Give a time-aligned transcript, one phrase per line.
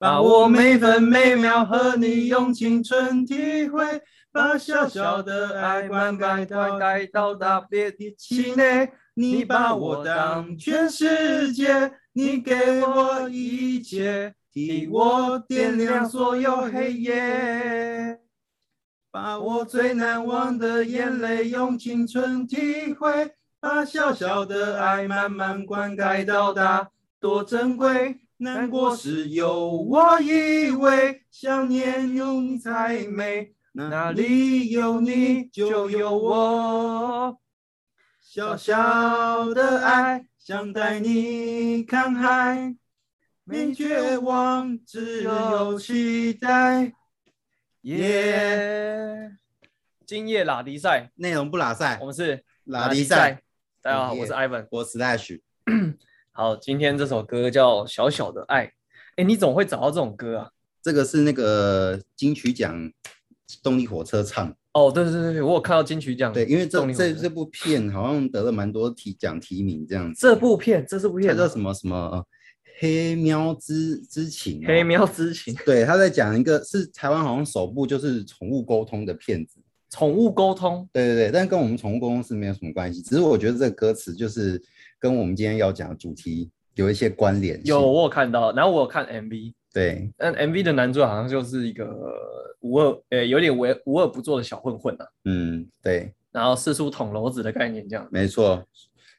[0.00, 4.00] 把我每分每秒和你用青春体会，
[4.32, 8.90] 把小小的爱灌溉到带到大别的气内。
[9.12, 18.20] 你把我当全世界，你给我一切，替我点亮所有黑夜。
[19.10, 26.88] 把我最难忘的眼泪用青春体会，把小小的爱慢慢灌溉到大，
[27.20, 28.20] 多珍贵。
[28.42, 33.52] 难过时有我依偎，想念有你才美。
[33.72, 37.38] 哪里有你就有我。
[38.18, 42.74] 小小的爱，想带你看海，
[43.44, 46.94] 没绝望，只有期待。
[47.82, 49.36] 耶！
[50.06, 53.42] 今夜拉迪赛，内容不拉赛，我们是拉迪赛。
[53.82, 55.42] 大家好，我是 Ivan，我是 Slash。
[56.40, 58.64] 好，今天这首歌叫《小小的爱》。
[59.16, 60.48] 哎，你怎么会找到这种歌啊？
[60.82, 62.90] 这个是那个金曲奖
[63.62, 64.48] 动力火车唱。
[64.72, 66.32] 哦，对对对对，我有看到金曲奖。
[66.32, 70.18] 对，因为这这这部片好像得了蛮多提奖提名这样子。
[70.18, 72.24] 这部片，这是部片叫什么什么？
[72.78, 74.64] 黑喵之之情。
[74.66, 75.54] 黑喵之情。
[75.66, 79.60] 对，他在讲一个是台湾好像首部就是宠物沟通的片子。
[79.90, 80.88] 宠物沟通？
[80.90, 84.62] 对对对，但跟我们宠物沟通是没有什么关系，只是我觉得这个歌词就是
[85.00, 87.60] 跟我们今天要讲的主题有一些关联。
[87.64, 89.54] 有，我有看到，然后我有看 MV。
[89.72, 91.88] 对，但 MV 的男主好像就是一个
[92.60, 95.06] 无恶，呃，有点无无恶不作的小混混啊。
[95.24, 96.12] 嗯，对。
[96.32, 98.06] 然后四处捅娄子的概念这样。
[98.12, 98.64] 没错。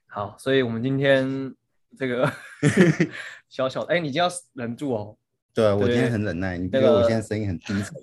[0.08, 1.54] 好，所以我们今天
[1.98, 2.30] 这个
[3.50, 5.18] 小小，哎，你就要忍住哦。
[5.54, 7.94] 对我今天很忍耐，你觉得我现在声音很低沉。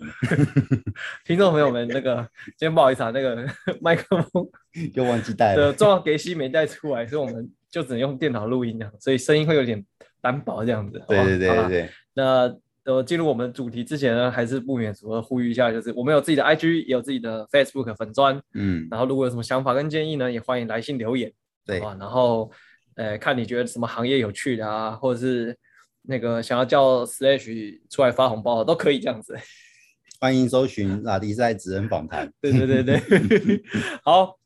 [1.24, 2.16] 听众朋友们，那个
[2.48, 3.46] 今天不好意思啊，那个
[3.80, 4.46] 麦克风
[4.92, 9.84] 又忘记带了，重要给息没带出来，所以我们就只能用电脑录音啊，所以声音会有点
[10.20, 11.02] 单薄这样子。
[11.08, 11.90] 对对对对对。
[12.14, 21.30] 那呃，进入我们主题之前呢，还是不免俗的呼吁一下，就是我们有自己的 IG，也有自己的 Facebook 粉砖，嗯，然后如果有什么想法跟建议呢，也欢迎来信留言，
[21.66, 22.50] 对啊，然后
[22.94, 25.54] 呃，看你觉得什么行业有趣的啊，或者是
[26.02, 29.36] 那个想要叫 Slash 出来发红包的，都可以这样子。
[30.18, 32.32] 欢迎搜寻拉迪赛职人访谈。
[32.40, 33.62] 对对对对，
[34.02, 34.38] 好，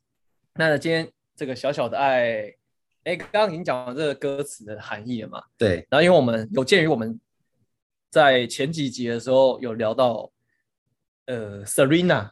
[0.55, 2.53] 那今天这个小小的爱，
[3.03, 5.43] 哎，刚刚已经讲完这个歌词的含义了嘛？
[5.57, 7.19] 对，然后因为我们有鉴于我们。
[8.13, 10.31] 在前几集的时候有聊到，
[11.25, 12.29] 呃，Serena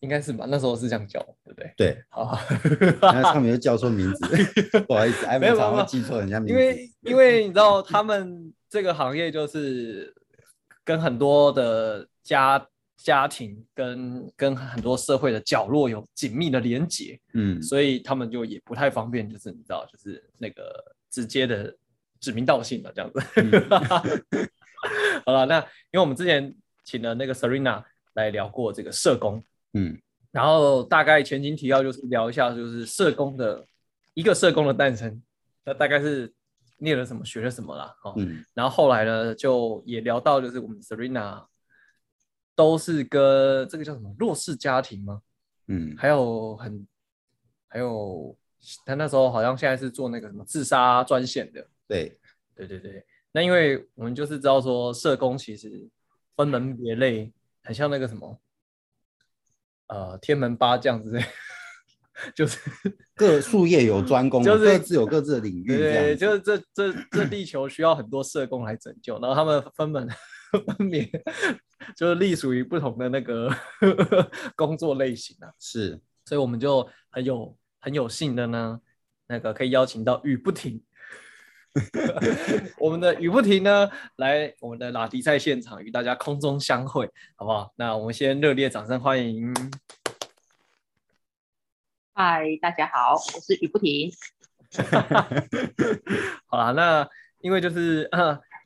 [0.00, 0.46] 应该是吧？
[0.48, 1.74] 那时候是这样叫，对不对？
[1.76, 2.34] 对，好，
[3.22, 4.26] 他们又叫错名字，
[4.88, 6.54] 不好意思，没有没有记错人家名字。
[6.54, 10.14] 因为 因为你知道，他们这个行业就是
[10.82, 12.66] 跟很多的家
[12.98, 21.74] 家庭跟跟很多社会的角落有紧密的连结，嗯，所以他们就也不太方便，就是你知道，就是那个直接的
[22.20, 23.20] 指名道姓的这样子。
[25.24, 26.52] 好了，那因为我们之前
[26.84, 27.82] 请了那个 Serena
[28.14, 29.42] 来聊过这个社工，
[29.74, 29.96] 嗯，
[30.32, 33.64] 然后大概前情提要就是聊一下，就是社工的
[34.14, 35.22] 一个社工的诞生，
[35.64, 36.32] 那大概是
[36.78, 41.44] 念了什么，学了什么啦，哦，嗯，然后后来呢，就也聊到就是我们 Serena
[42.58, 45.22] 都是跟这个叫什么弱势家庭吗？
[45.68, 46.84] 嗯，还有很
[47.68, 48.36] 还有
[48.84, 52.18] 他那时候好像现在是做那个什么自杀专线的，对，
[52.56, 53.06] 对对对。
[53.30, 55.88] 那因为我们就是知道说，社工其实
[56.34, 57.32] 分门别类，
[57.62, 58.40] 很像那个什么，
[59.86, 61.24] 呃，天门八将之类，
[62.34, 62.58] 就是
[63.14, 65.78] 各术业有专攻， 就是各自有各自的领域。
[65.78, 70.08] 对，就是这这这地球需要很多社工来拯救，然后他们分门
[70.76, 71.08] 分别，
[71.96, 73.50] 就是隶属于不同的那个
[74.56, 75.52] 工作类型啊。
[75.58, 78.80] 是，所以我们就很有很有幸的呢，
[79.26, 80.82] 那个可以邀请到雨不停。
[82.78, 87.72] 我们的雨不停呢，来我们的拉迪赛现场与大家空中相会，好不好？
[87.76, 89.54] 那我们先热烈掌声欢迎。
[92.14, 94.10] 嗨，大家好，我是雨不停。
[96.46, 97.08] 好啦，那
[97.40, 98.10] 因为就是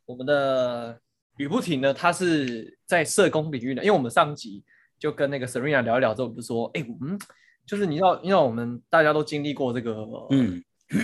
[0.06, 0.98] 我们的
[1.36, 4.64] 雨不停呢，他是在社工领域的，因为我们上集
[4.98, 7.18] 就跟那个 Serena 聊一聊之后，就说，哎，我们
[7.66, 10.62] 就是你知道，因为我们大家都经历过这个，嗯，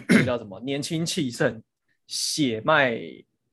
[0.09, 0.61] 这叫什么？
[0.61, 1.63] 年轻气盛。
[2.11, 2.99] 血脉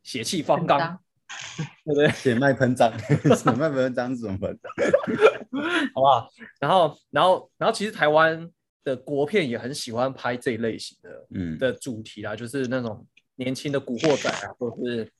[0.02, 0.80] 血气方刚，
[1.84, 2.08] 对不对？
[2.12, 2.90] 血脉喷张，
[3.36, 4.58] 血脉喷张什么喷？
[5.94, 6.30] 好不好？
[6.58, 8.50] 然后，然后，然后，其实台湾
[8.86, 13.06] 的国片也很喜欢拍这一类型的，嗯，的主题啦，就是那种
[13.36, 15.12] 年轻的古惑仔啊，或者是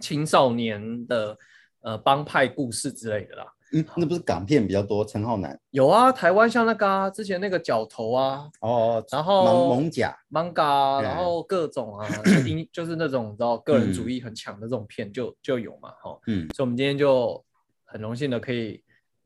[0.00, 1.36] 青少年的
[1.80, 3.46] 呃帮派故事之类的啦。
[3.72, 5.58] 嗯，那不是港片比较多，陈浩南？
[5.70, 12.08] 有啊，台湾像那个啊，之前那个角头啊，哦，然后蒙甲、manga，然后各种啊，
[12.46, 17.44] 英 就是那种你知道个人主义很强的这种片就就有嘛，哈，嗯，所以我们今天就
[17.84, 18.80] 很荣幸的可以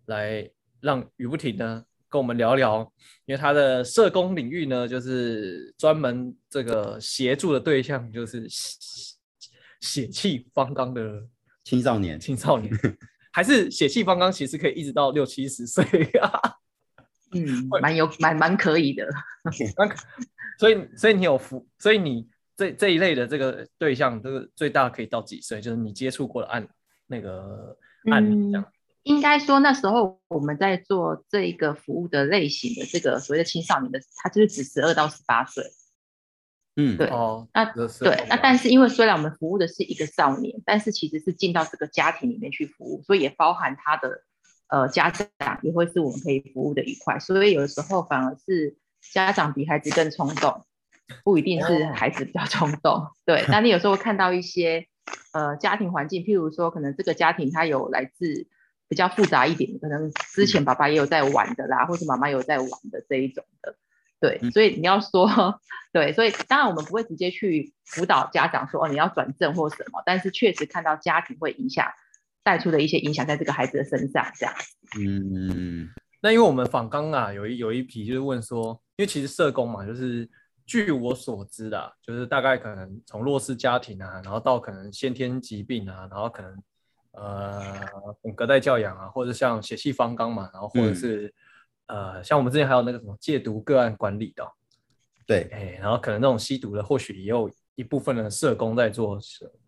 [0.07, 0.51] 来
[0.81, 2.81] 让雨不停呢跟我们聊聊，
[3.27, 8.49] 因为他的社工领域呢，就是专门这个协助的对象就是
[9.81, 11.27] 血气方刚的
[11.65, 12.73] 青少年，青少年。
[13.33, 15.85] 还是血气方刚，其实可以一直到六七十岁
[16.21, 16.31] 啊。
[17.33, 19.07] 嗯，蛮有蛮蛮可以的。
[20.59, 25.61] 所以所以你有服，所以你这这一类的这个对象，这个最大可以到几岁？
[25.61, 26.69] 就是你接触过的案
[27.07, 27.77] 那个
[28.11, 28.67] 案例这样。
[29.05, 35.65] 应该说那时候我们在做这一个服务的类型的这个所谓的青少年的，他就是指十二到十八岁。
[36.81, 37.67] 嗯，对，哦，那
[37.99, 44.23] 对，那但是因为虽然我们服务的是一个少年，但是其实是进到这个家庭里面去服务，所以也包含他的
[44.69, 48.79] 呃家长也会是我们可以服务的一块，所以有的时候反而是
[49.13, 50.65] 家长比孩子更冲动，
[51.23, 53.09] 不一定是孩子比较冲动。
[53.27, 54.87] 对， 那你有时候看到一些
[55.33, 58.47] 呃家庭环境，譬如说可能这个家庭他有来自
[58.89, 63.77] 比较复杂一点，可能之前爸爸也有在玩的啦，或者妈妈有在玩的这一种的。
[64.21, 65.27] 对，所以你要说
[65.93, 71.87] 对，所以当然我们不会直接去辅导家长说哦你要转正或什么，但是确实看到家庭会影响
[72.43, 74.55] 带出的一些影响在这个孩子的身上这样。
[75.01, 75.89] 嗯，
[76.21, 80.29] 那因为我们访刚啊有一有一批就是问说，因为其实社工嘛，就是
[80.67, 86.63] 据我所知的，就是大概可能从弱势家庭啊，然后到可能先天疾病啊，然后可能
[87.13, 87.75] 呃
[88.37, 91.35] 隔代教养啊，或者像血气方刚嘛，然后或者是。
[91.91, 94.49] 呃，像我们之前还有那个什么戒毒个案管理的，
[95.27, 99.19] 对，哎，然后可能那种吸毒的，或许也有一部分的社工在做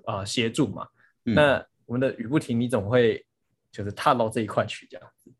[0.05, 0.87] 啊协助嘛。
[1.25, 3.27] 那我们的雨不停，你总会
[3.73, 5.33] 就是踏到这一块去这样子。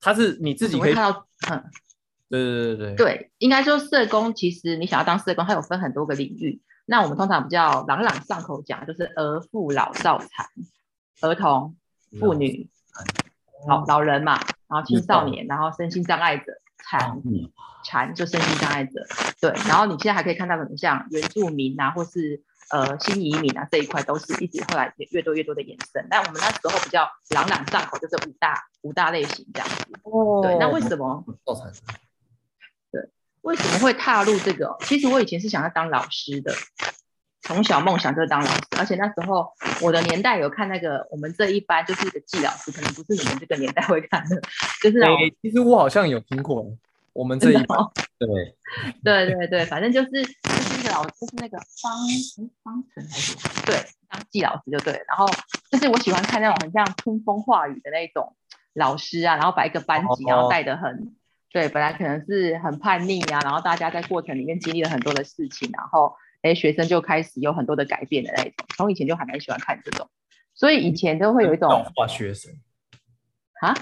[0.00, 1.64] 他是你自己可以看到，嗯，
[2.28, 6.60] 对对对对对，应该说社工其实你想要当社工，它有分很多个领域。
[6.86, 10.46] 那我们通常比较朗朗上口讲，就是儿妇老少残，
[11.20, 11.76] 儿童、
[12.18, 12.68] 妇女。
[13.66, 14.38] 老老人嘛，
[14.68, 16.44] 然后青少年，然后身心障碍者，
[16.84, 17.22] 残
[17.84, 19.06] 残就身心障碍者，
[19.40, 19.50] 对。
[19.68, 26.06] 然后你现在还可以看到，很像原住民啊，或是呃新移民啊这一块，都是一直后来越多越多的延伸。
[26.10, 29.86] 但我们那时候比较朗朗上口，就是五大五大类型这样子。
[30.02, 30.40] 哦。
[30.42, 31.24] 对，那为什么？
[32.90, 33.02] 对，
[33.42, 34.76] 为什么会踏入这个？
[34.80, 36.52] 其实我以前是想要当老师的。
[37.46, 39.48] 从小梦想就是当老师，而且那时候
[39.80, 44.36] 我的年代有看那个，我们这一班就是一个季老师，可能不是你们这个年代会看的，
[44.82, 45.16] 就是那种。
[45.40, 46.66] 其实我好像有听过，
[47.12, 47.78] 我们这一班。
[48.18, 48.26] 对
[49.04, 51.92] 对对对，反正就是就是一个老，就是那个方
[52.64, 53.76] 方程还是对，
[54.08, 54.92] 当季老师就对。
[55.06, 55.28] 然后
[55.70, 58.34] 就是我喜欢看那种很像春风化雨的那种
[58.74, 61.14] 老师啊，然后把一个班级然后带的很
[61.52, 66.16] 对，本来可能是很叛逆啊，然后大家在过程里面经历了很多的事情，然后。
[66.46, 70.08] 哎，学生就开始有很多的改变的那一种，从以前就还蛮喜欢看这种，
[70.54, 72.52] 所以以前都会有一种教化学生
[73.60, 73.74] 啊。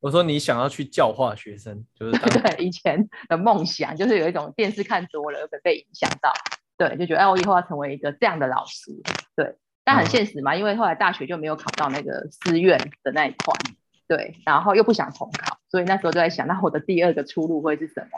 [0.00, 6.32] 我说你想要去教化学生，就是 对以前的梦想，就是有一种电视看多了，有被影响到，
[6.76, 8.90] 对，就觉得哎，我以后要成为一个这样的老师，
[9.34, 9.56] 对。
[9.84, 13.52] 但很现实嘛，因为后来大学就没有考到那个师院的那一块，
[14.06, 18.10] 对，然后又不想重考，所以那时候就在想，那我的第二个出路会是什么？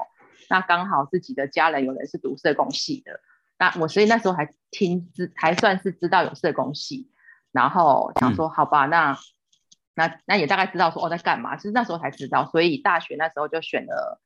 [0.50, 3.19] 那刚好自己的家人有人是读社工系的。
[3.59, 7.11] 那我所以那时候还听知还算是知道有社工系，
[7.53, 9.17] 然后想说好吧，那
[9.95, 14.20] 那那也大概知道说哦在干嘛，其实那时候才知道，所以大学那时候就选了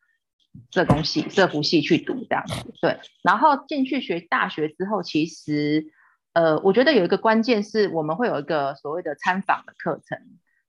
[0.70, 2.74] 社工系、社服系去读这样子。
[2.80, 5.92] 对，然后进去学大学之后，其实
[6.32, 10.18] 呃，我觉得有一个关键是我们会有一个所谓的参访的课程，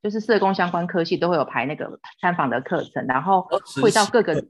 [0.03, 3.47] 就是社工相关科系都会有排那个参访的课程，然后
[3.81, 4.45] 会到各个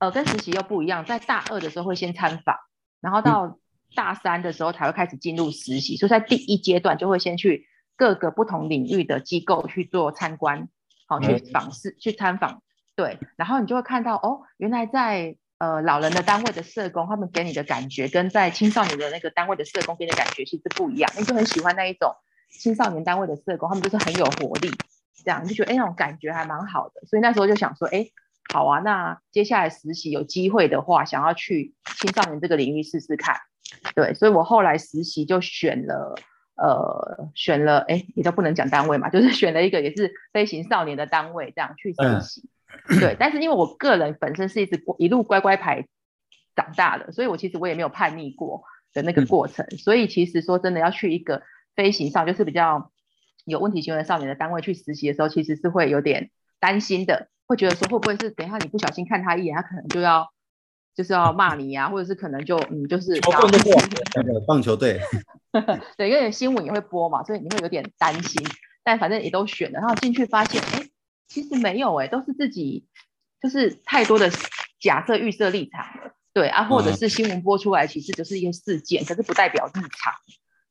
[0.00, 2.56] 呃跟实习又不一样，在大二的时候会先参访。
[3.00, 3.58] 然后到
[3.94, 10.68] 大三的时候才会开始进入实习，所以在第一阶段就会先去各个不同领域的机构去做参观，
[11.06, 12.62] 好去访视、去参访，
[12.94, 22.12] 对，然后你就会看到哦，原来在呃老人的单位的社工，他们给你的感觉跟在青少年的那个单位的社工给你的感觉其实不一样，你就很喜欢那一种
[22.50, 24.70] 青少年单位的社工，他们就是很有活力，
[25.24, 28.06] 这样你就觉得哎那种感觉还蛮好的，所以那时候就想说哎。
[28.52, 33.36] 好啊，那接下来实习有机会的话，想要去青少年这个领域试试看。
[33.94, 36.14] 对，所以我后来实习就选了，
[36.56, 42.48] 呃，选了，哎，也都不能讲单位嘛，就是选了一个也是飞行少年的单位，这样去实习。
[43.00, 45.86] 对，但是因为我个人本身是一直一路乖乖牌
[46.54, 48.62] 长大的，所以我其实我也没有叛逆过
[48.92, 49.66] 的那个过程。
[49.78, 51.42] 所以其实说真的，要去一个
[51.74, 52.92] 飞行上，就是比较
[53.44, 60.28] 有问题行为少年的单位去实习的时候，其实是会有点担心的，会觉得说会不会是等一下你不小心看他一眼，他可能就要
[60.94, 63.20] 就是要骂你呀，或者是可能就嗯就是
[64.46, 65.00] 棒球队，
[65.96, 68.46] 对，因为新闻也会播嘛，所以你会有点担心。
[68.82, 70.88] 但反正也都选了，然后进去发现，哎，
[71.26, 72.86] 其实没有，哎，都是自己
[73.42, 74.30] 就是太多的
[74.78, 80.14] 假设、预设立场了，对啊，或者是新闻播出来，其实就是一个事件，可是不代表立场。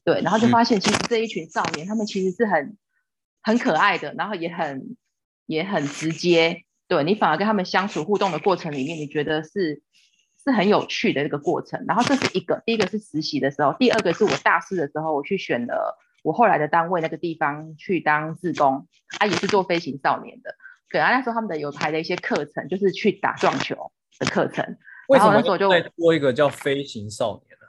[0.06, 2.78] 对，然后就发现其实这一群少年，他们其实是很
[3.42, 4.96] 很可爱的，然后也很
[5.46, 6.64] 也很直接。
[6.88, 9.82] 对你反而跟他们相处互动的过程里面，你觉得是
[10.44, 11.84] 是很有趣的这个过程。
[11.88, 18.88] 然后这是一个，第一个是实习的时候，第二个是我大四的时候，我去选了我后来的单位那个地方去当志工，
[19.20, 20.56] 啊，也是做飞行少年的。
[20.90, 24.78] 对啊，那时候他们的有排的一些课程，就是去打撞球的课程。
[25.08, 27.68] 为什么那时候就多一个叫飞行少年呢？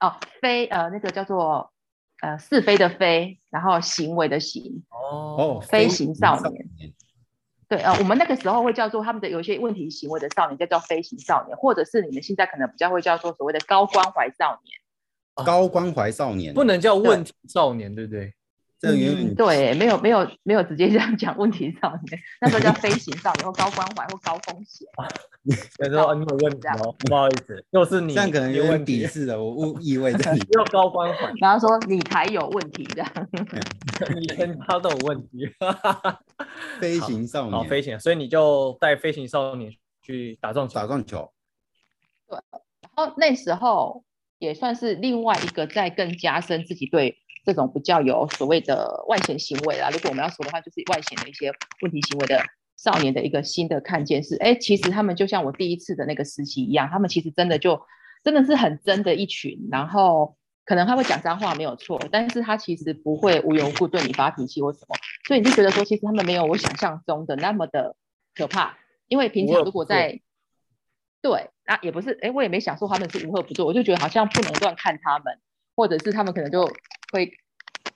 [0.00, 1.72] 哦，飞呃，那个叫做
[2.22, 6.66] 呃是非的飞，然后行为的行哦，飞行少年，
[7.68, 16.54] 对呃，我们那个时候会叫做他们的有一些问题行为的少年，叫叫飞行少年，或者是你们现在可能比较会叫做所谓的高关怀少年，高关怀少年。
[16.54, 18.32] 不能叫问题少年，对不对？
[18.80, 24.86] 嗯，对，没有没有没有直接这样讲问题少年，那时候叫飞行少年或高关怀或高风险。
[25.78, 33.04] 有时候你有问题哦，不好意思，又是你，这样可能有点鄙视的，我误意味着你又高关怀，然后说你才有问题的，
[34.14, 35.50] 你跟他都有问题。
[36.78, 41.32] 飞行少年，好飞行，所以你就带飞行少年去打撞打撞球。
[42.28, 42.38] 对，
[42.96, 44.04] 然后那时候
[44.38, 47.18] 也算是另外一个在更加深自己对。
[47.48, 51.50] 这种比较有所谓的外显行为啦，如果我们要说的话，就是外显的一些
[51.80, 52.38] 问题行为的
[52.76, 57.80] 少年的一个新的看见是，哎，其实他们就像我第一次的那个实习一样，他们其实真的就
[58.22, 60.36] 真的是很真的一群，然后
[60.66, 64.94] 可能他会讲脏话没有错，但是他其实不会无缘无故对你发脾气或什么，
[65.26, 67.96] 所以你就觉得说，其实他们没有我想象中的那么的
[68.34, 68.76] 可怕，
[69.06, 70.20] 因为平常如果在
[71.22, 75.40] 对，啊也不是，哎，我也没想说他们是无恶不作，我就觉得好像不能乱看他们，
[75.74, 76.70] 或者是他们可能就。
[77.12, 77.30] 会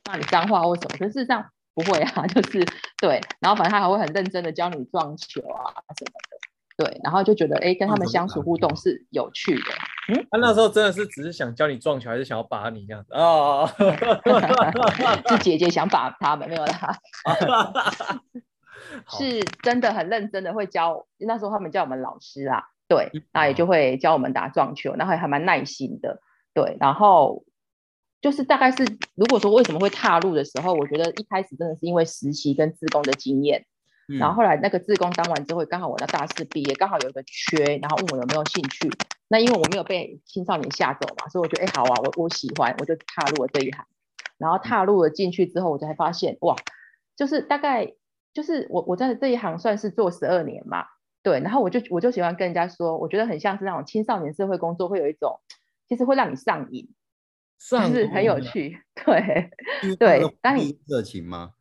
[0.09, 2.65] 骂你脏话或什么，可是事实上不会啊， 就是
[2.99, 9.71] 对，然后反正他还会很认真的教你撞球啊什么的，对，然后就觉得哎，跟他们相处互动是有趣的。
[10.09, 13.69] 嗯，他那时候真的是只是想教你撞球，还是想要把你这样子哦？
[15.29, 16.99] 是姐姐想把他们没有啦，
[19.09, 21.07] 是真的很认真的会教。
[21.19, 26.21] 那时候他们叫我们老师啊，对，那也就会教我们打撞球，然后还蛮耐心的，
[26.53, 27.45] 对，然后。
[28.23, 28.85] 就是大概是，
[29.17, 33.67] 如果说为什么会踏入的时候，我觉得一开始真的是因为实习跟自工的经验，
[34.19, 38.89] 然后后来那个自工当完之后，刚好我的大四毕业，刚好有一个缺，然后问我有没有兴趣。
[39.27, 43.85] 那因为我没有被青少年吓走嘛，所以我觉得哎好啊，我我喜欢，我就踏入了这一行。
[44.39, 46.55] 然后踏入了进去之后，我才发现哇，
[47.17, 47.93] 就是大概
[48.33, 50.85] 就是我我在这一行算是做十二年嘛，
[51.25, 55.41] 对，然后我就我就喜欢跟人家说，我觉得很像是那种青少年社会工作会有一种，
[55.89, 56.89] 其实会让你上瘾。
[57.71, 59.51] 就是很有趣， 对
[59.97, 60.37] 对。
[60.41, 61.53] 当你热情吗？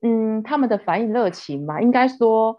[0.00, 2.56] 嗯，他们的反应热情嘛，应该说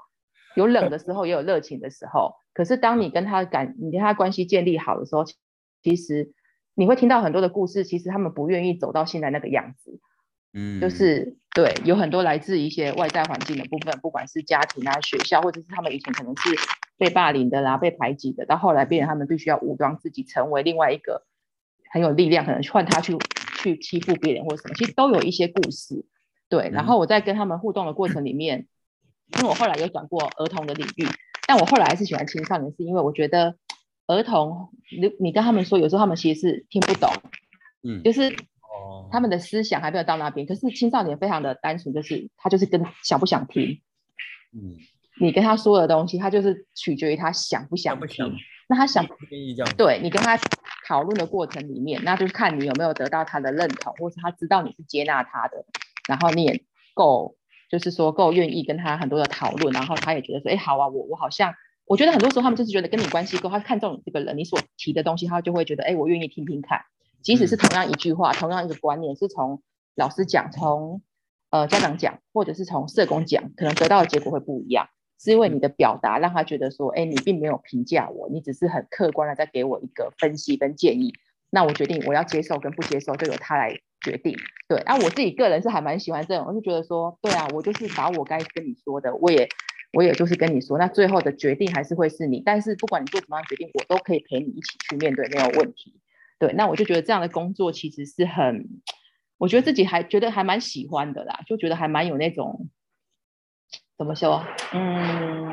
[0.56, 2.34] 有冷的时候，也有热情的时候。
[2.54, 5.24] 可是当你跟他感，你跟他关系建立好的时候，
[5.82, 6.32] 其实
[6.76, 7.84] 你会听到很多的故事。
[7.84, 10.00] 其实他们不愿意走到现在那个样子。
[10.54, 16.50] 嗯，就是对，有很多来自一些外在环境的部分，不管是家庭啊、学校，或者是他们以前可能是
[16.98, 21.26] 被霸凌的啦、被排挤的，到后来变成他们必须要武装自己，成为另外一个。
[21.92, 23.18] 很有力量，可能换他去
[23.62, 26.06] 去欺负别人或者什么，其实都有一些故事。
[26.48, 28.68] 对，然后我在跟他们互动的过程里面，
[29.38, 31.08] 因为我后来有转过儿童的领域，
[31.48, 33.56] 但我后来还是喜欢青少年，是因为我觉得
[34.08, 34.70] 儿童，
[35.02, 37.10] 你你跟他们说，有时候他们其实是听不懂，
[37.84, 40.46] 嗯，就是哦，他们的思想还没有到那边。
[40.46, 43.82] 可是青少年非常的单纯，就是他就是跟想不想听，
[44.54, 44.78] 嗯，
[45.20, 48.36] 你跟他说的东西，他就是取决于他想不想听。
[48.68, 49.06] 那他想
[49.78, 50.36] 对你跟他
[50.88, 55.66] 讨论的过程里面，那就是看你有没有得到他的认同，或是他知道你是接纳他的，
[56.08, 56.64] 然后你也
[56.94, 57.36] 够，
[57.70, 66.82] 就是说够愿意跟他很多的讨论，然后他也觉得说，哎，好啊，我我好像，我觉得很多时候他们就是觉得跟你关系够，他看中你这个人，你所提的东西，他就会觉得，哎，我愿意听听看，
[67.24, 69.64] 即使是同样一句话，同样一个观念，是从
[69.96, 71.02] 老师讲，从
[71.50, 74.88] 呃家长讲，或者是从社工讲，可能得到的结果会不一样。
[75.18, 81.14] 是因为你的表达让他觉得说，哎，你并没有评价我，你只是很客观的在给我一个分析跟建议。
[81.50, 84.36] 那我决定我要接受跟不接受，就由他来决定。
[84.68, 89.48] 对，啊，我自己个人是还蛮喜欢这种，我就觉得说，对啊，我就是把我该跟你说的，我也
[89.94, 92.42] 我也就是跟你说，那最后的决定还是会是你。
[92.46, 96.02] 但是不管你做什么样决定，我都可以陪你一起去面对，没有问题。
[96.38, 98.68] 对，那我就觉得这样的工作其实是很
[99.38, 102.68] 我觉得自己还觉得还蛮喜欢的啦，就觉得还蛮有那种
[103.98, 104.44] 怎么说？
[104.74, 105.48] 嗯，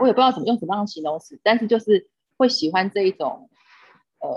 [0.00, 3.48] 我也不知道怎么用什么样的形容词，但是就是会喜欢这一种，
[4.20, 4.30] 呃，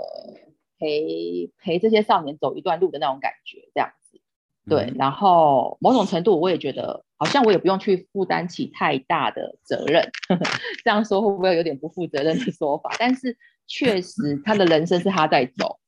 [0.78, 4.20] 陪陪这些少年走一段路的那种感觉，这样子。
[4.68, 10.10] 对，然后某种程度我也觉得，好像我也不用去负担起太大的责任。
[10.84, 12.90] 这样说会不会有点不负责任的说法？
[12.98, 15.78] 但是确实，他的人生是他在走。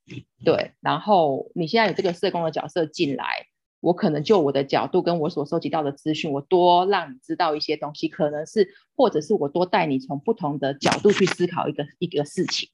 [0.45, 3.47] 对，然后你现在有这个社工的角色进来，
[3.81, 12.69] 我可能就我的角度跟我所收集到的资讯，我多让你知道一些东西，可能是或者是我多带你从不同的角度去思考一个一个事情，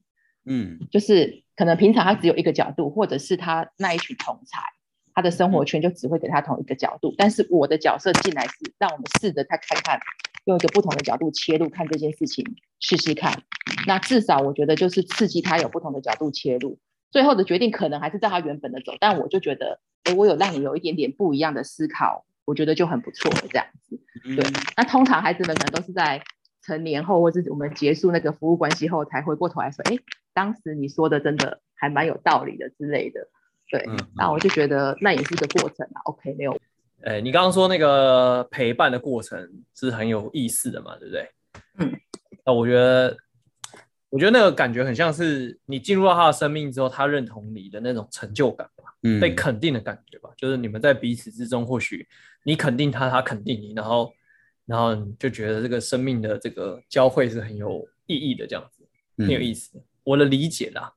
[0.44, 4.60] 嗯，就是可能平常他只有一个角度，或者是他那一群同才，
[5.14, 10.00] 他的生活圈就只会给他同一个角度，但是我的角色进来是让我们试着他看看，
[10.44, 12.44] 用一个不同的角度切入看这件事情，
[12.80, 13.42] 试试看，
[13.86, 16.78] 那至少我觉得就是刺激他有不同的角度切入。
[17.10, 23.38] 最后的决定可能还是照他原本的走，但我就觉得，哎，我有让你有一点点不一样的思考，我觉得就很不错了。
[23.48, 24.44] 这样子，对。
[24.76, 26.22] 那通常孩子们可能都是在
[26.62, 29.96] 成年后，或是我们结束那个服务关系后，才回过头来说，哎，
[30.34, 33.28] 当时你说的真的还蛮有道理的之类的。
[33.70, 33.84] 对。
[34.16, 36.02] 那我就觉得那也是一个过程啊。
[36.04, 36.58] OK，没有。
[37.02, 41.30] 哎，你刚刚说那个陪伴的过程是很有意思的嘛，对不对？
[41.78, 41.92] 嗯。
[42.44, 43.16] 那我觉得。
[44.16, 50.30] 我觉得那个感觉很像是你进入到他的生命之后，他认同你的那种成就感吧，嗯，被肯定的感觉吧。
[50.38, 52.08] 就是你们在彼此之中，或许
[52.42, 54.10] 你肯定他，他肯定你，然后，
[54.64, 59.82] 然后就觉得这个生命的这个交汇是很有意义的，这样子很有意思。
[60.02, 60.94] 我的理解啦。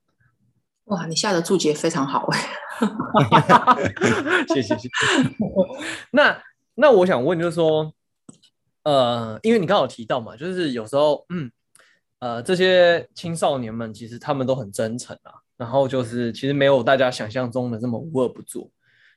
[0.86, 2.40] 哇，你下的注解非常好哎，
[4.48, 4.90] 谢谢谢谢。
[6.12, 6.42] 那
[6.76, 7.94] 那我想问就是说，
[8.84, 11.52] 呃，因为你刚好提到嘛，就是有时候嗯。
[12.20, 18.70] 呃，这些青少年们其实他们都很真诚啊，然后就是其实没有大家想象中的这么无恶不作。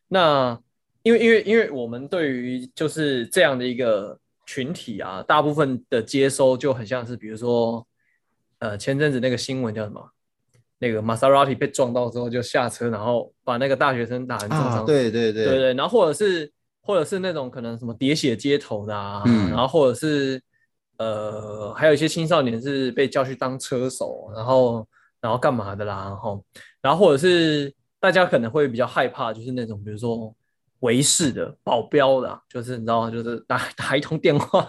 [0.06, 0.56] 那
[1.02, 4.16] 因为因为因为我们对于就是这样的一个
[4.46, 7.84] 群体啊，大部分的接收就很像是，比如说，
[8.60, 10.00] 呃，前阵子那个新闻叫什么？
[10.78, 14.86] 那个玛莎拉蒂被撞到之后就下车，然后把那个大学生打成重伤。
[14.86, 20.40] 对对对对对，然后或者是或者是那种可能什么喋血街头的啊，然后或者是。
[20.98, 24.86] 呃，还有一些青少年是被叫去当车手，然后
[25.20, 26.44] 然后干嘛的啦，然后
[26.80, 30.32] 然后或者是大家可能会比较害怕，就是那种比如说
[30.80, 33.10] 维士的保镖的，就是你知道吗？
[33.10, 34.68] 就是打 打一通电话，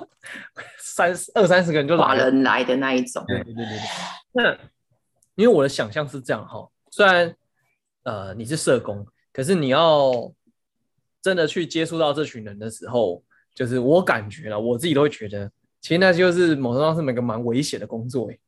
[0.79, 3.23] 三二三十个人就打人来的那一种。
[3.27, 3.79] 对对对对。
[4.31, 4.51] 那
[5.35, 7.35] 因为我的想象是这样哈，虽然
[8.03, 10.31] 呃你是社工，可是你要
[11.21, 15.51] 真的去接触到这群人的时候，就是我感觉了，我自己都会觉得。
[15.83, 18.39] 其实那就是某种上是每个蛮危险的工作诶，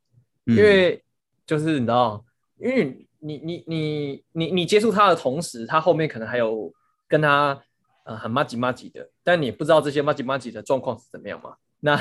[0.46, 1.02] 因为
[1.46, 2.24] 就是你知道，
[2.58, 6.72] 因为你你你你你接触他的同时，他后面可能还有
[7.06, 7.62] 跟他
[8.04, 11.54] 呃很麻吉麻吉的，但你不知道这些麻吉麻吉的状况是怎么样嘛？
[11.80, 12.00] 那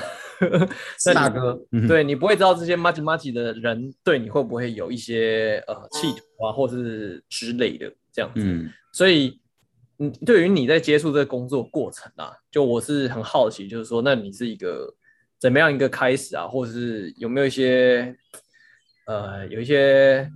[1.13, 8.41] 大哥，对你不会知道这些麻吉麻吉的人对你会不会有一些呃企图啊，或是之类的这样子，
[8.93, 9.37] 所以。
[9.97, 14.93] 嗯，对于你在接触这个工作过程啊，就我是很好奇，就是说，那你是一个。
[15.45, 18.17] 怎么样一个开始啊，或者是有没有一些
[19.05, 20.27] 呃有一些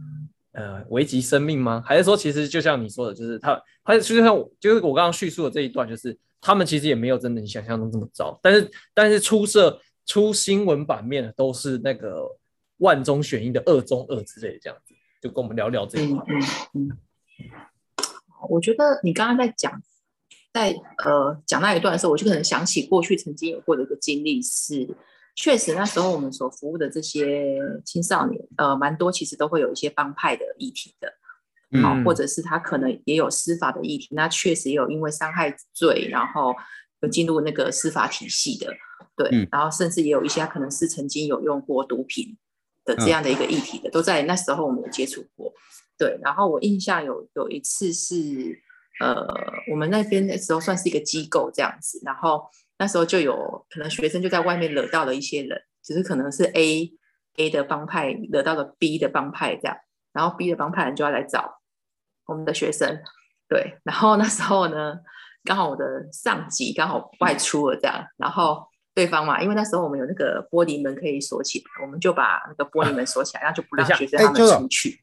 [0.52, 1.82] 呃危及生命吗？
[1.84, 4.28] 还是说其实就像你说的，就是他，他就像
[4.60, 12.30] 就是我刚刚叙述的这一段，就是他们其实也没有真的你想象中这么糟，但是但是出色出新闻版面的都是那个
[12.78, 14.94] 万中选一的二中二之类的这样子，
[15.24, 16.24] 就跟我们聊聊这一块。
[16.76, 17.00] 嗯嗯，
[18.48, 19.82] 我觉得你刚刚在讲。
[20.52, 24.88] 在呃讲那一段的时候，我就可能想起过去曾经有过的一个经历，是
[25.36, 31.14] 确实那时候我们所服务的这些青少年，呃，蛮多其实都会有一些帮派的议题的，
[31.82, 36.56] 好，或者是他可能也有司法的议题，那确实也有因为伤害罪，然后
[37.02, 38.74] 有进入那个司法体系的，
[39.16, 42.36] 对，然后甚至也有一些可能是曾经有用过毒品
[42.86, 45.54] 的这样的一个议题的，都在那时候我们有接触过，
[45.96, 48.64] 对，然后我印象有有一次是。
[49.00, 49.26] 呃，
[49.72, 56.92] 我们那边的时候算是一个机构这样子，然后那时候就有可能学生就在外面惹到了一些人，只是可能是 A
[57.38, 59.78] A 的帮派惹到了 B 的帮派这样，
[60.12, 61.62] 然后 B 的帮派人就要来找
[62.26, 63.02] 我们的学生，
[63.48, 64.98] 对，然后那时候呢，
[65.46, 75.00] 刚好我的上级刚好外出了这样，然后对方嘛，因为那时候我们有那个玻璃门可以锁起来，我们就把那个玻璃门锁起来，然后就不让学生他们出去。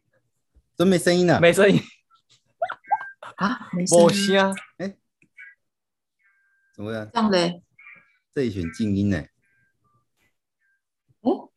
[0.76, 1.80] 怎么没声音了，没声音。
[3.36, 3.98] 啊，没声，
[4.78, 4.96] 哎，
[6.74, 7.08] 怎么样？
[7.12, 7.62] 这样嘞？
[8.34, 9.16] 这一群静音呢？
[9.18, 9.30] 哎，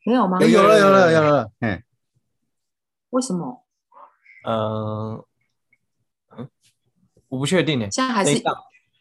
[0.06, 0.40] 没有吗？
[0.42, 1.84] 有了，有了，有了，嗯。
[3.12, 3.66] 为什么？
[4.46, 5.26] 嗯，
[6.38, 6.50] 嗯，
[7.28, 8.42] 我不确定呢，现在还是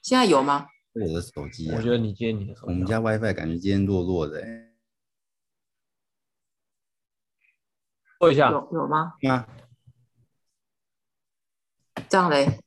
[0.02, 0.68] 现在有吗？
[0.92, 2.66] 我的手机，我觉得你接你的手机。
[2.68, 4.42] 我们家 WiFi 感觉今天弱弱的。
[8.18, 9.14] 播一下，有有吗？
[9.28, 9.46] 啊，
[12.08, 12.60] 这样嘞？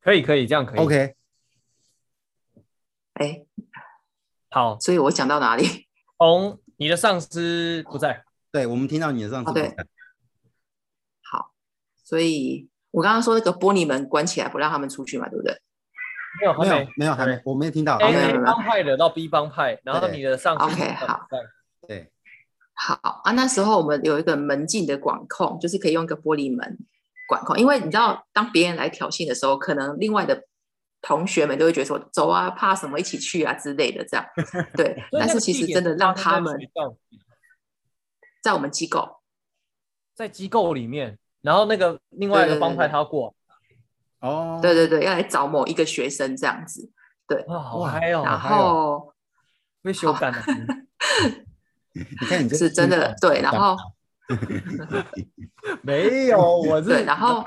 [0.00, 0.78] 可以可以，这样可以。
[0.78, 1.14] OK。
[3.14, 3.42] 哎，
[4.50, 5.88] 好，所以我讲到哪里？
[6.18, 9.74] 从你的上司不在，对我们听到你的上司不在。
[11.22, 11.52] 好，
[12.02, 15.60] 所以我刚刚说那个玻璃门关起来，不让他们出去嘛，对不对？
[16.40, 17.96] 没有，没有，没有，还没，我没有听到。
[17.98, 21.26] A 帮派惹到 B 帮派，然后你的上司 OK 好，
[21.86, 22.10] 对。
[22.72, 26.78] 好啊，那时候我们有一个门禁的管控，就是可以用一个玻璃门
[27.30, 30.42] 管控，因为你知道，当别人来挑衅的时候，可能另外的
[31.00, 34.26] 同学们都会觉得说，走啊，怕什么，一起去啊之类的，这样。
[34.74, 36.58] 对，但是其实真的让他们
[38.42, 39.20] 在我们机构，
[40.12, 43.32] 在机构里面，然后那个另外一个帮派他过，
[44.18, 46.90] 哦，对对对，要来找某一个学生这样子，
[47.28, 49.14] 对，哇，还有，然后
[49.82, 50.36] 被修改了。
[51.94, 53.76] 你看，你这是真的对，然后
[55.82, 57.44] 没有， 我对，然后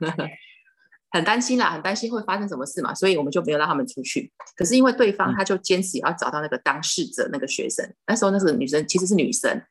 [1.10, 4.32] 很担心啦，很担心会发生什么事嘛，所以我们就没有让他们出去。
[4.56, 9.62] 可是因为对方他就坚持要找到那个当事者那个学生，那时候那个女生其实是女生，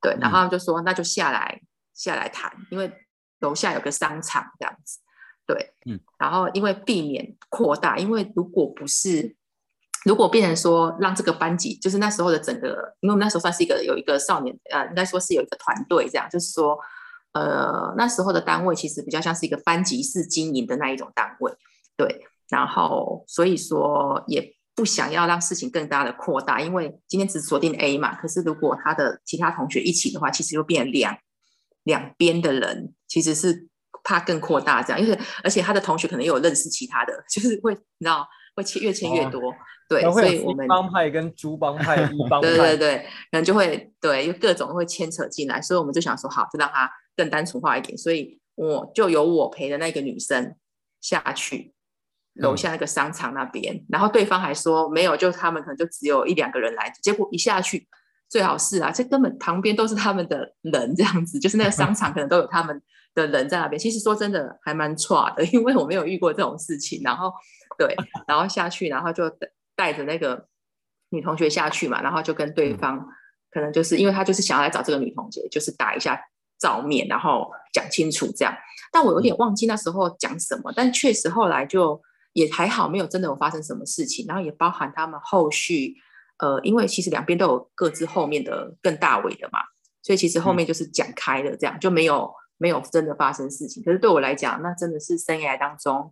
[0.00, 1.60] 对，然后就说那就下来
[1.94, 2.92] 下来谈，因为
[3.40, 4.98] 楼下有个商场这样子，
[5.46, 9.37] 对，嗯，然后因为避免扩大，因为如果不是。
[10.08, 12.68] 如果变成说让这个班级，就是那时候的整个，
[13.00, 16.78] 因为我们那时候算是一个有一个少年，呃，应该说是有一个团队这样，就是说，
[17.32, 21.52] 呃，那时候的单位其实比较像是一个班级式经营的那一种单位，
[21.94, 31.14] 对，然后所以说也不想要让事情更大的扩大，因为今天只锁定 A 嘛，可是如果他的其他同学一起的话，其实又变两
[31.84, 33.68] 两边的人，其实是
[34.02, 38.26] 怕更扩大这样，因为而且他的同学可能也有认识其他的， 就是会你知道
[38.58, 39.54] 会签越签越多。
[39.88, 47.96] 对，所以我们帮派跟猪帮派、一帮派，对对对，可能就会对，各种会牵扯进来，所以我们就想说，好，就让他更单纯化一点。
[47.96, 50.54] 所以我就由我陪的那个女生
[51.00, 51.72] 下去
[52.34, 57.88] 楼下那个商场那边，然后对方还说没有，就他们可能就只有一两个人来，结果一下去，
[58.28, 62.78] 最好是啊，这根本旁边都是他们的人，这样子，就是那个商场可能都有他们
[63.14, 63.78] 的人在那边。
[63.78, 67.00] 其实说真的，还蛮 差的，因为我没有遇过这种事情。
[67.02, 67.32] 然后
[67.78, 69.48] 对，然后下去，然后就等。
[69.78, 70.48] 带着那个
[71.10, 72.98] 女同学下去嘛，然后就跟对方，
[73.48, 76.20] 可能就是因为他就是想要来找这个女同学，就是打一下
[76.58, 78.52] 照面，然后讲清楚这样。
[78.90, 84.26] 但我有点忘记那时候讲什么，但确实后来就也还好，没有真的有发生什么事情。
[84.26, 85.94] 然后也包含他们后续，
[86.38, 89.60] 呃，因为其实两边都有各自后面的更大尾的嘛，
[90.02, 93.80] 所以其实后面就是讲开了，这样就没有没有真的发生事情。
[93.84, 96.10] 可是对我来讲，那真的是生涯当中。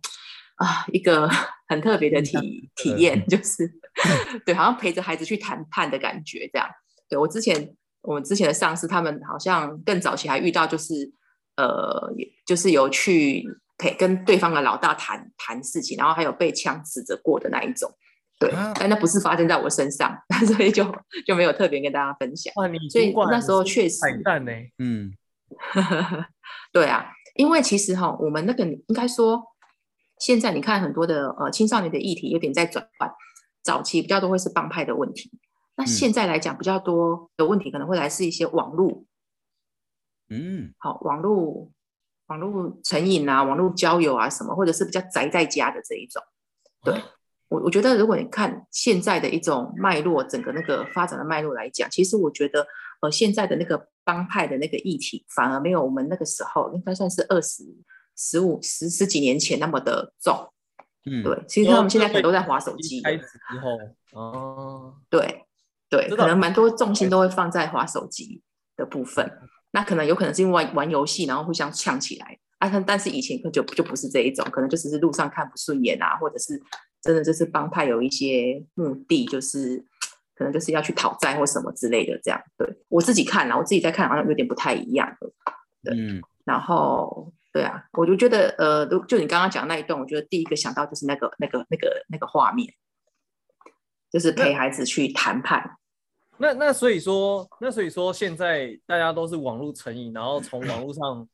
[0.57, 1.29] 啊，一个
[1.69, 3.71] 很特别的体体验，就是
[4.45, 6.67] 对，好像陪着孩子去谈判的感觉，这样。
[7.09, 10.93] 对我之前，我们之前的上司，他们好像更早期还遇到，就是
[11.57, 12.11] 呃，
[12.45, 13.43] 就是有去
[13.77, 17.91] 陪跟对方的老大谈谈事情，然后还有被枪指着过的那一种。
[18.39, 20.17] 对，但那不是发生在我身上，
[20.47, 20.83] 所以就
[21.25, 22.51] 就没有特别跟大家分享。
[22.55, 24.51] 哇，你所以那时候确实彩蛋呢。
[24.79, 25.11] 嗯，
[26.73, 29.43] 对啊，因为其实哈，我们那个应该说。
[30.19, 33.11] 现在你看很多的呃青少年的议题有点在转换，
[33.63, 35.31] 早期比较多会是帮派的问题，
[35.75, 39.05] 那现在来讲比较多的问题可能会来自一些网络，
[40.29, 41.69] 嗯，好网络
[42.27, 46.21] 网络成瘾啊，网络交友啊什么，或者是比较宅在家的这一种。
[46.83, 47.01] 对
[47.49, 52.65] 我我觉得如果你看现在的一种脉络，整个那个发展的脉络来讲，其实我觉得
[53.01, 57.63] 呃现在的那个帮派的那个议题反而没有我们那个时候应该算是二十。
[58.17, 60.51] 十五十十几年前那么的重，
[61.05, 62.99] 嗯，对，其实他们现在可能都在划手机。
[63.01, 65.45] 开始之后，哦，对
[65.87, 68.41] 对，可能蛮多重心都会放在划手机
[68.75, 69.31] 的部分。
[69.71, 72.67] 那可能有可能是因为玩玩游戏，然后互相呛起来啊。
[72.67, 76.59] 但但是以前可就就不是这一种，可能就只是路上看不顺眼啊，或者是
[77.03, 79.85] 真的就是帮派有一些目的，就是
[80.33, 82.41] 可能就是要去讨债或什么之类的这样。
[82.57, 85.31] 对我自己看了，我自己在看好像有点不太一样的。
[85.83, 85.95] 对，
[86.43, 87.31] 然后。
[87.57, 92.71] 对啊，我就觉得，呃，就你刚刚讲那一段，我觉得第一个想到就是那个、那个、那个、那个画面，
[94.11, 95.77] 就是陪孩子去谈判。
[96.37, 101.27] 那那所以说，那所以说，现在大家都是网络成瘾，然后从网络上，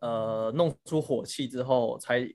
[0.00, 2.28] 呃，弄出火气之后，才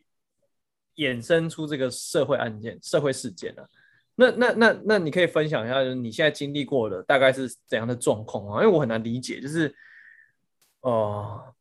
[0.95, 3.67] 衍生出这个社会案件、社会事件啊。
[4.15, 8.63] 那那那那，你可以分享一下，就是你现在经历过的大概是怎样的状况啊？
[8.63, 9.75] 因为我很难理解，就是，
[10.79, 11.53] 呃。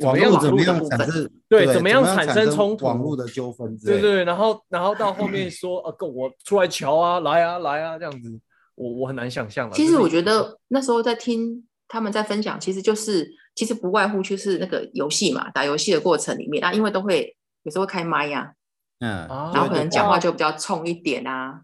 [0.00, 3.76] 网络怎么样产生对怎么样产生冲突、网络的纠纷？
[3.78, 8.40] 对对，然后然后到后面说呃，跟我出来瞧啊，来啊来啊这样子，
[8.74, 9.74] 我我很难想象了。
[9.74, 18.52] 其实我觉得那时候在听他们在分享，其实就是其实不外乎就是那个游戏嘛，打游戏的过程里面啊，因为都会有时候会开麦呀，
[19.00, 21.60] 嗯，然后可能讲话就比较冲一点啊，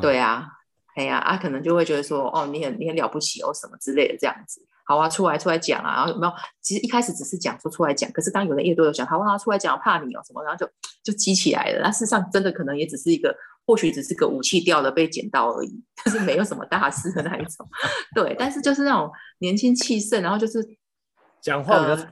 [0.00, 0.46] 对啊，
[0.94, 4.60] 哎呀啊，可能就会觉得说哦，你很你很了不起哦什么之类的这样子。
[4.88, 6.32] 好啊，出来出来讲啊，然后有没有？
[6.62, 10.66] 其实一开始只是讲说出来讲，可是当有人越多有讲，好啊，出来讲，怕你哦什么，然后就
[11.04, 11.82] 就激起来了。
[11.82, 17.68] 那事实上真的可能也只是一个，或许只是个武器掉了被捡到而已，就是没有什么大事的那一种。
[18.14, 20.66] 对，但是就是那种年轻气盛，然后就是
[21.42, 22.08] 讲话比较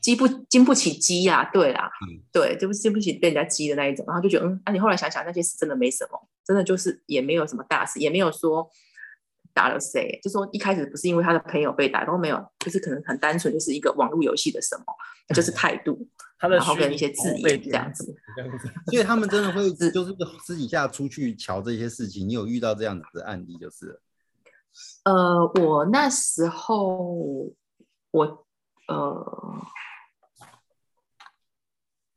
[0.00, 1.90] 激不经不起激呀，对啦，
[2.32, 8.70] 对，就不经不起被人家激的那一种，然后就觉得嗯，啊，你后来想想那些事真的没什么，真的就是也没有什么大事，也没有说。
[9.56, 10.20] 打了谁？
[10.22, 14.84] 就说一开始不是因为他的朋友被打，都没有，就是可能很单纯，就是一个网络游戏的什么，
[15.34, 16.06] 就是态度，
[16.38, 18.14] 然后跟一些字眼这样子。
[18.90, 20.14] 所以他们真的会 就是
[20.44, 22.28] 私底下出去瞧这些事情。
[22.28, 23.98] 你有遇到这样子的案例就是？
[25.04, 27.50] 呃，我那时候
[28.10, 28.46] 我
[28.88, 29.62] 呃，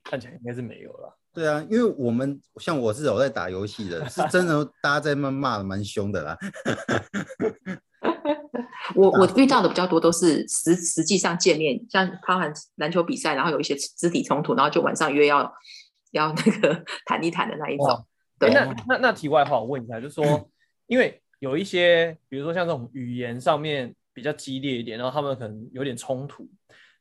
[0.04, 1.19] 看起来应该是没有了。
[1.34, 6.38] 对啊，因为我们像我是有在打游戏的，是真的 大家在骂骂的蛮凶的啦。
[8.96, 15.54] 我我遇到的比较多都是实实际上见面，像包含篮球比赛，然后有一些肢体冲突，然后就晚上约要
[16.12, 18.06] 要那个 谈一谈的那一种。
[18.40, 20.50] 对，那那那题外话，我问一下，就是说，
[20.88, 26.50] 因为有一些，比如说像这种语言上面比较激烈一点，然后他们可能有点冲突。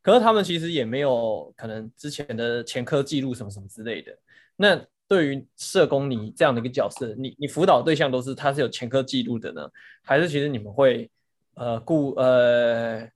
[0.08, 4.10] 可是他们其实也没有可能之前的前科记录什么什么之类的。
[4.56, 9.68] 那对于社工你这样的一个角色，你你辅导对象都是他是有前科记录的呢，
[10.02, 11.10] 还是其实你们会
[11.56, 13.06] 呃顾呃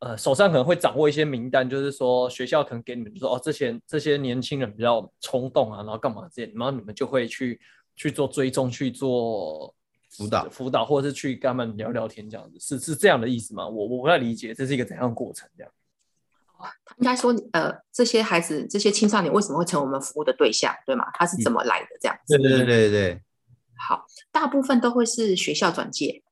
[0.00, 7.58] 呃手上可能会掌握一些名单，就是说学校可能给你们说哦，这些这些年轻人比较冲动啊，然后干嘛这些，然后你们就会去
[7.96, 9.74] 去做追踪，去做
[10.10, 13.66] 辅导辅导，或者是去跟他们聊聊天这样子，是是这样的意思吗？
[13.66, 15.72] 我我不太理解这是一个怎样的过程这样。
[16.98, 21.06] 应该说，呃，这些孩子、这些青少年为什么会成为我们服务的对象，对吗？
[21.14, 21.86] 他是怎么来的？
[22.00, 22.36] 这样子。
[22.36, 23.22] 对对对对对。
[23.76, 26.22] 好，大部分都会是学校转介。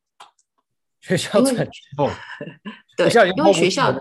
[1.00, 2.10] 学校转介哦。
[2.96, 3.92] 对，因为学校，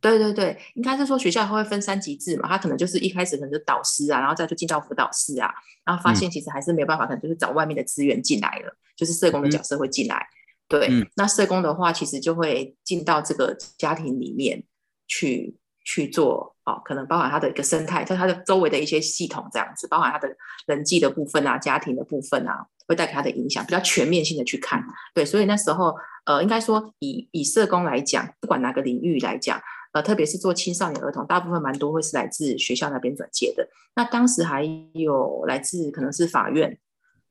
[0.00, 5.52] 对对对，应该是说学校会分三级制嘛，他可能就是一开始可能是导师啊，然后再就进到辅导室啊，
[5.84, 10.24] 然后发现其实还是没有办法，可能就是找外面的资源进来了，就是社工的角色会进来。
[10.68, 14.62] 对，那社工的话，其实就会进到这个家庭里面。
[15.08, 20.28] 去去做哦，可能包含他的一个生态，在他的周围的一些系统这样子，包含他的
[20.66, 24.84] 人际的部分啊，家庭的部分啊，会带给他的影响，比较全面性的去看。
[25.14, 29.58] 对，所以那时候呃，应该说以以社工来讲，不管哪个领域来讲，
[29.92, 33.66] 呃，特别是做青少年儿童，大部分蛮多会是来自学校那边转接的。
[33.94, 36.78] 那当时还有来自可能是法院，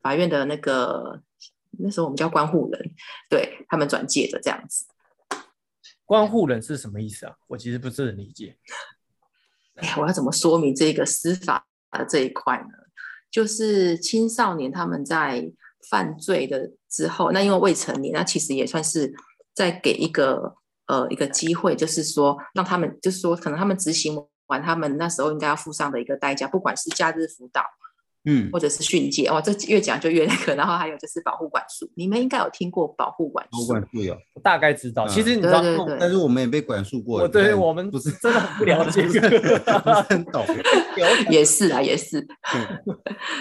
[0.02, 1.22] 法院的那个
[1.78, 2.90] 那时候我们叫关护人，
[3.30, 4.84] 对他们转介的这样子。
[6.08, 7.34] 关护人是什么意思啊？
[7.48, 8.56] 我其实不是很理解。
[9.74, 12.72] 哎，我要怎么说明这个司法的这一块呢？
[13.30, 15.52] 就是青少年他们在
[15.90, 19.12] 犯罪的之后，那因为未成年，那其实也算是
[19.54, 27.62] 在给一个呃一个机会，就是说让他们，就是说可能他们执行完他们那时候应该要付上的一个代价，不管是假日辅导。
[28.24, 30.54] 嗯，或者是训诫哦，这越讲就越那个。
[30.54, 33.50] 然后还有就是保护管束，你们应该有听过保护管束。
[33.52, 35.06] 保护管束有，大概知道。
[35.06, 35.62] 其实你知道，
[35.98, 37.26] 但是我们也被管束过。
[37.28, 40.44] 对，我们不是真的很不了解， 不是很懂。
[41.30, 42.26] 也是啊，也是。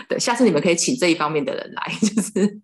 [0.07, 2.61] 对，下次你们可以请这一方面的人来， 就是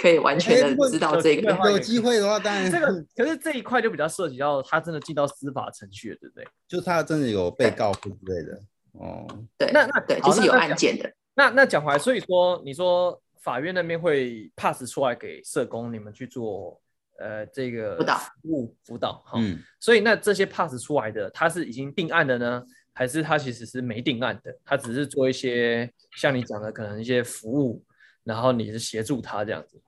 [0.00, 1.56] 可以完全的知道这个。
[1.70, 6.46] 有机会的话，当然这个可是这一块就比较涉及到他真的进到司法程序了，对不对？
[6.68, 8.60] 就他真的有被告之类的。
[8.92, 11.10] 哦，对，那那对，就是有案件的。
[11.34, 16.80] 那那讲回来，所以说你说法院那边会 pass 出来给社工你们去做
[17.18, 24.54] 呃这个辅导务辅导，嗯，所以那这些 pass 出来的，他是已经定案的呢，还是他其实是没定案的？
[24.64, 27.82] 他只是做一些像你讲的可能一些服务，
[28.24, 29.80] 然后你是协助他这样子？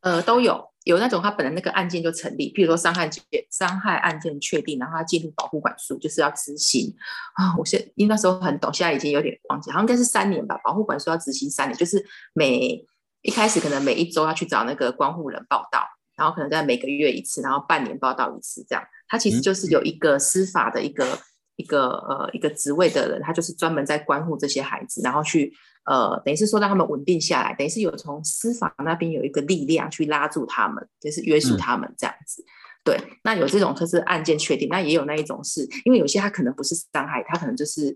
[0.00, 0.73] 呃，都有。
[0.84, 6.94] 有那种他本来那个案件就成立，譬如说伤害件伤害案件确定，然后他进入保护管束，就是要执行
[7.34, 7.56] 啊。
[7.58, 10.58] 我现因为那时候很懂，现在已经有点忘记，好像应该是三年吧。
[10.62, 12.84] 保护管束要执行三年，就是每
[13.22, 18.84] 一开始可能每一周要去找那个关护人报道，然后可能在每个月一次，然后半年报道一次这样。
[19.08, 21.18] 他其实就是有一个司法的一个
[21.56, 25.52] 一个呃一个职位的人，他就是专门在关护这些孩子，然后去。
[25.86, 32.42] 呃，等于是说让他们稳定下来，等于是有从司法那边有一个力量去拉住他们，就是约束他们这样子。
[32.82, 37.94] 对，那有这种就是案件确定，那也有那一种是因为有些他可能不是伤害，他可能就是，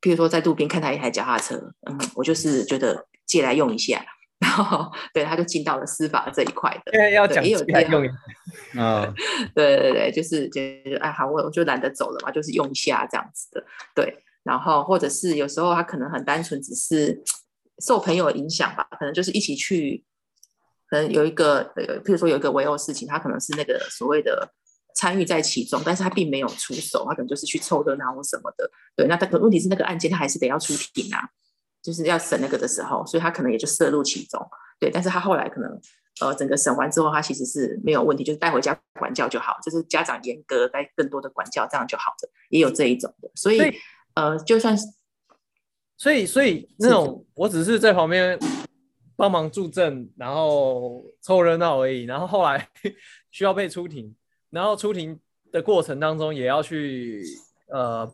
[0.00, 4.02] 譬如说在路边看他一台脚踏车，嗯，我就是觉得借来用一下，
[4.38, 8.02] 然后对他就进到了司法这一块的，对，要讲也有借来用
[8.76, 9.12] 啊，
[9.54, 17.22] 对对对，就是就是哎好，我我就懒得走了嘛，就是用一下这样子的，对，然后或者是有时候他可能很单纯，只是
[17.84, 20.04] 受朋友影响吧，可能就是一起去。
[20.90, 24.50] 可能有一个呃，譬如说有一个围殴事情，他可能是那个所谓的
[24.94, 28.70] 参与在其中，但是他并没有出手，他可能就是去凑热闹或什么的。
[28.96, 31.28] 对，那但问题是那个案件他还是得要出庭啊，
[31.82, 34.40] 就是要审那个的时候，所以他可能也就涉入其中。
[34.78, 35.80] 对，但是他后来可能
[36.20, 43.30] 呃，整个审完之后，他其实是没有问题，就是带回家管教就好，就是家长严格带更多的管教，这样就好的，也有这一种的。
[43.34, 43.60] 所以
[44.14, 44.86] 呃，就算是，
[45.96, 48.38] 所以所以那种，我只是在旁边。
[49.20, 52.04] 帮忙助阵，然后凑热闹而已。
[52.04, 52.68] 然后后来
[53.32, 54.14] 需要被出庭，
[54.48, 55.18] 然后出庭
[55.50, 57.24] 的过程当中也要去
[57.66, 58.08] 呃，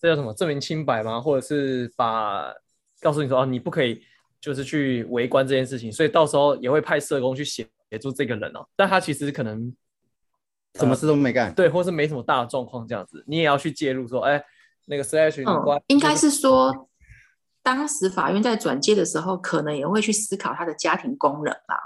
[0.00, 0.32] 这叫什么？
[0.32, 1.20] 证明清白吗？
[1.20, 2.50] 或者是把
[3.06, 4.02] 告诉你说啊，你不可以
[4.40, 5.92] 就是去围观这件事情。
[5.92, 7.68] 所以到时候也会派社工去协
[8.00, 8.66] 助这个人哦。
[8.74, 9.72] 但他其实可能
[10.74, 14.44] 什么事都没干，对，或是没什么大的状况这样子，你也要去介入说，哎，
[14.86, 16.88] 那个 slash 你关，应该是说。
[17.62, 21.76] 当时法院在转接的时候，可能也会去思考他的家庭功能啦。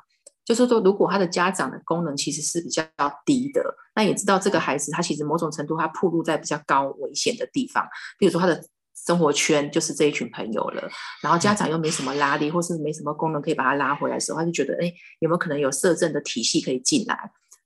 [0.45, 2.85] 就是说，如果他的家长的功能其实是比较
[3.25, 8.63] 低的，那也知道这个孩子他其实某种程度他暴露在比较高危险的地方，比如说他的
[9.11, 10.89] 生活圈就是这一群朋友了，
[11.21, 17.19] 然后家长又没什么拉力，或是没什么功能可以把他拉回来的时候，他就觉得，哎，有没有可能有社政的体系可以进来？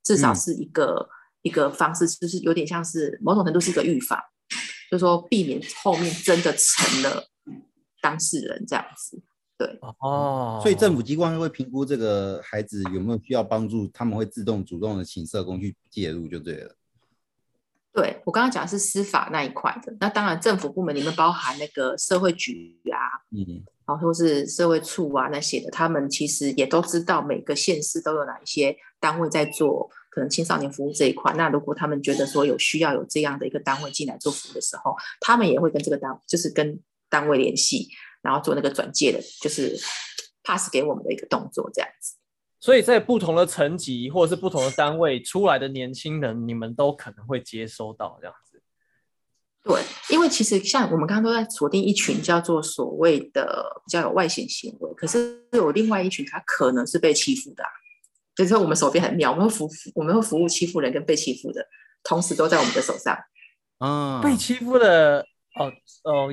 [0.02, 1.07] 至少是一个
[1.42, 4.18] 一个方式，就是有点像是某种程度是一个预防，
[4.90, 7.28] 就是说避免后面真的成了。
[8.00, 9.22] 当事人这样子，
[9.59, 16.74] 对哦，所以政府机关会评估这个孩子有没有需要帮助，他们会自动主动的请社工去介入就对了。
[17.94, 22.98] 对我刚刚讲的是司法那一块的，那当然政府部门里面包含那个社会局啊，
[23.30, 31.33] 嗯，然后或是社会处啊那些的，他们其实也都知道每个县市都有哪一些单位在做可能青少年服务这一块。
[31.35, 36.78] 那如果他们觉得说有需要有这样的一个单位进来做服务的时候，他们也会跟这个单就是跟。
[37.11, 37.90] 单位联系，
[38.22, 39.78] 然后做那个转介的，就是
[40.42, 42.16] pass 给我们的一个动作，这样子。
[42.64, 48.62] 所以在不同的层级或者是不同的单位出来的年轻人，你们都可能会接收到这样子。
[49.62, 57.62] 对，因为其实像我们刚刚都在锁定一群叫做所谓的比较有外显行为，可是有另外一群他可能是被欺负的，
[58.35, 61.66] 就是说我们手边很妙，我们会服我们会服务欺负人跟被欺负的，
[62.03, 63.14] 同时都在我们的手上。
[63.81, 65.27] 嗯，被欺负的。
[65.61, 65.70] 哦
[66.05, 66.33] 哦，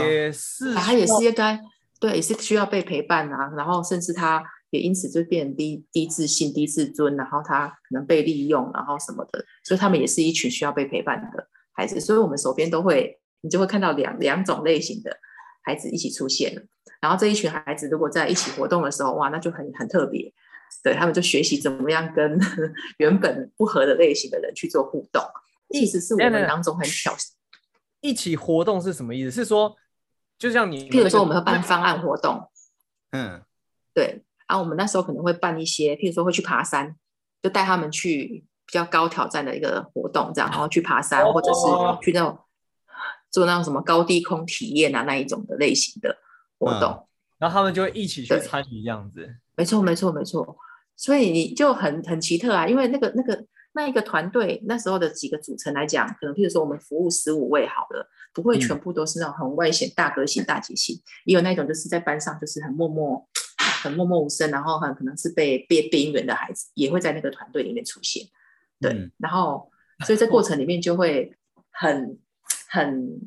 [0.00, 1.60] 也是，他也是应该
[1.98, 3.52] 对，也是需要被陪伴啊。
[3.56, 4.40] 然后甚至他
[4.74, 9.44] 也因此就变低低自信、低自尊，然后他可能被利用，然后什么的。
[9.62, 12.00] 所以他们也是一群需要被陪伴的孩子。
[12.00, 15.16] 所以我们手边都会，你就会看到两两种类型的
[15.62, 16.62] 孩子一起出现了。
[17.00, 20.34] 然后这一群孩子如果在一起活动的时候，哇，那就很很特别。
[20.82, 22.38] 对他们就学习怎么样跟
[22.98, 25.22] 原本不合的类型的人去做互动，
[25.70, 27.14] 其实是我们当中很挑。
[28.00, 29.30] 一起活动是什么意思？
[29.30, 29.76] 是说，
[30.36, 32.50] 就像你，譬如说，我们会办方案活动，
[33.12, 33.40] 嗯，
[33.94, 34.23] 对。
[34.48, 36.94] 然后我们那时候可能会办一些，譬如说会去爬山，
[37.42, 41.60] 就带他们去比较高挑战的一个活动，这样，然后去爬山，或者是
[42.02, 42.38] 去那种
[43.30, 46.16] 做那种什么高低空体验啊那一种的类型的
[46.58, 47.06] 活动，
[47.38, 49.36] 然后他们就会一起去参与这样子。
[49.56, 50.56] 没错，没错，没错。
[50.96, 53.44] 所以你就很很奇特啊，因为那个那个。
[53.76, 63.26] 那一个团队那时候的几个组成来讲，可能譬如说我们服务十五位好了，不会全部都是那种很外显大个性、大姐性，也有那种就是在班上就是很默默、
[63.84, 68.26] 很默默无声，然后很可能是被被边缘的孩子，也会在那个团队里面出现。
[68.80, 69.70] 对，然后
[70.04, 71.36] 所以这过程里面就会
[71.70, 72.18] 很
[72.68, 73.20] 很，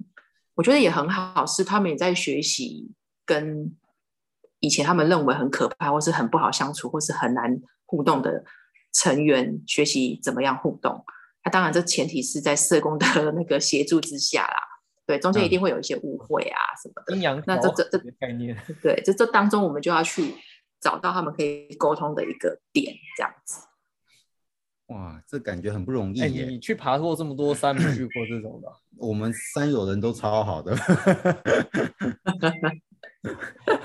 [0.55, 2.91] 我觉得也很好，是他们也在学习
[3.25, 3.71] 跟
[4.59, 8.43] 以前他们认为很可怕，或是很不好相处，或是很难互动的。
[8.93, 11.05] 成员学习怎么样互动，
[11.43, 13.05] 那当然这前提是在社工的
[13.37, 14.57] 那个协助之下啦。
[15.07, 17.15] 对，中间一定会有一些误会啊什么的。
[17.15, 20.35] 阴阳那这这这概念，对，这这当中我们就要去
[20.81, 23.63] 找到他们可以沟通的一个点，这样子。
[24.87, 26.21] 哇，这感觉很不容易。
[26.21, 28.67] 哎，你去爬过这么多山，没遇过这种的？
[28.99, 30.75] 我们山友人都超好的。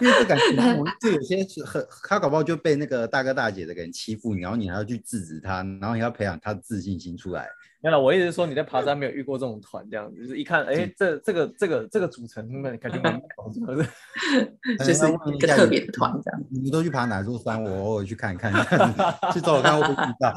[0.00, 0.54] 因为这感觉，
[1.00, 7.48] 就有些是很，他搞不好就被那个大哥大姐的人欺负，然后你还要去制止他，然后你要培养他的自信心出来，
[7.82, 13.20] 没有，我意思是说你在爬山没有遇过这种团这样子，就是一看，哎，这这个这个这个组成，那感觉蛮
[14.78, 15.04] 就是
[15.34, 16.40] 一个特别的团这样。
[16.48, 17.60] 你都去爬哪座山？
[17.60, 18.52] 我偶尔去看一看，
[19.34, 20.32] 去找我看会不会遇到。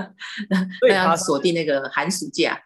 [0.80, 2.58] 对要锁定那个寒暑假。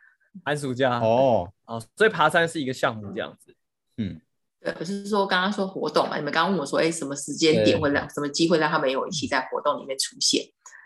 [0.44, 3.53] 寒暑假哦，哦，所以爬山是一个项目这样子。
[3.96, 4.20] 嗯，
[4.61, 6.16] 对，不是说刚刚说活动嘛？
[6.16, 10.44] 你们刚刚问我说，哎，什么时间点会让什么机会让他们有一起在活动里面出现？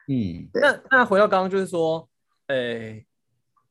[0.08, 2.08] 嗯，那那回到刚刚就是说。
[2.48, 3.04] 诶，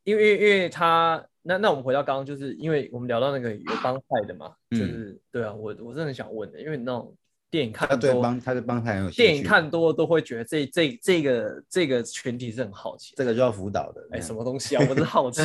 [0.04, 7.16] 因为因为他那那我们回到刚刚，就是因为我们聊到那个有帮派的嘛，就是对啊，我我真的很想问的，因为那种
[7.52, 14.84] 电影看多，帮他的帮派很有电影看多都会觉得这这这个这个群体是很好奇，这个就要辅导的，哎，什么东西啊？
[14.90, 15.42] 我是好奇，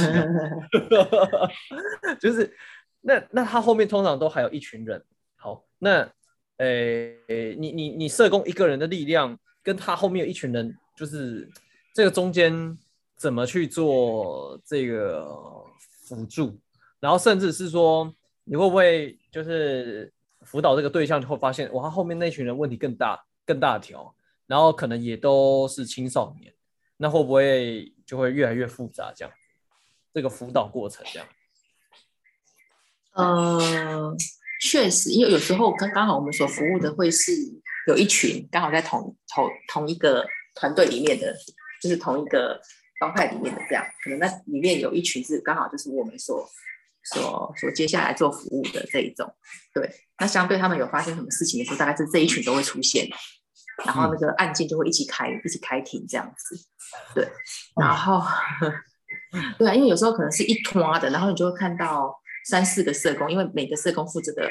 [2.18, 2.50] 就是
[3.02, 5.04] 那那他后面通常都还有一群人，
[5.36, 6.10] 好，那
[6.58, 7.18] 诶
[7.58, 11.46] 你你你社工一个人的力量，跟他后面有一群人，就是
[11.94, 12.78] 这个中间。
[13.18, 15.28] 怎么去做这个
[16.06, 16.56] 辅助，
[17.00, 18.14] 然后甚至是说
[18.44, 20.10] 你会不会就是
[20.42, 24.14] 辅导这个对象，就会发现哇，后面那群人问题更大、更大条，
[24.46, 26.54] 然后可能也都是青少年，
[26.96, 29.12] 那会不会就会越来越复杂？
[29.16, 29.34] 这样
[30.14, 31.28] 这个辅导过程这样？
[33.14, 34.14] 呃，
[34.60, 37.32] 确实，因为有时候刚刚好我们所服务的会是
[37.88, 41.36] 有一群刚好在同同同一个团队里面的，
[41.82, 42.60] 就是同一个。
[42.98, 46.48] 帮派里面的这样，可能那里面有一群是刚好就是我们所
[47.04, 49.32] 所所接下来做服务的这一种，
[49.72, 49.88] 对。
[50.18, 53.08] 那相对他们有发生什么事情的时候，大概是这一群都会出现，
[53.86, 56.56] 然后那个案件就会一起开，一起开庭这样子，
[57.14, 57.28] 对。
[57.80, 58.20] 然后，
[59.58, 62.12] 对啊，因为有时候可能是一拖的，然后你就会看到
[62.46, 64.50] 三四个社工，因为每个社工负责的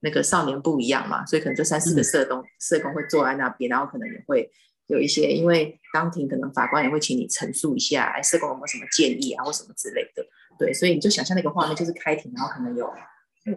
[0.00, 4.50] 那个少年不一样嘛，所以可能就三四个社工社工会坐在那边，然后可能也会。
[4.86, 10.26] 有一些，因为当庭可能法官也会请你陈述一下，哎，社工有没有什么建议啊，或什么之类的，
[10.58, 12.92] 对，所以你就想象那个画面，就是开庭，然后可能有，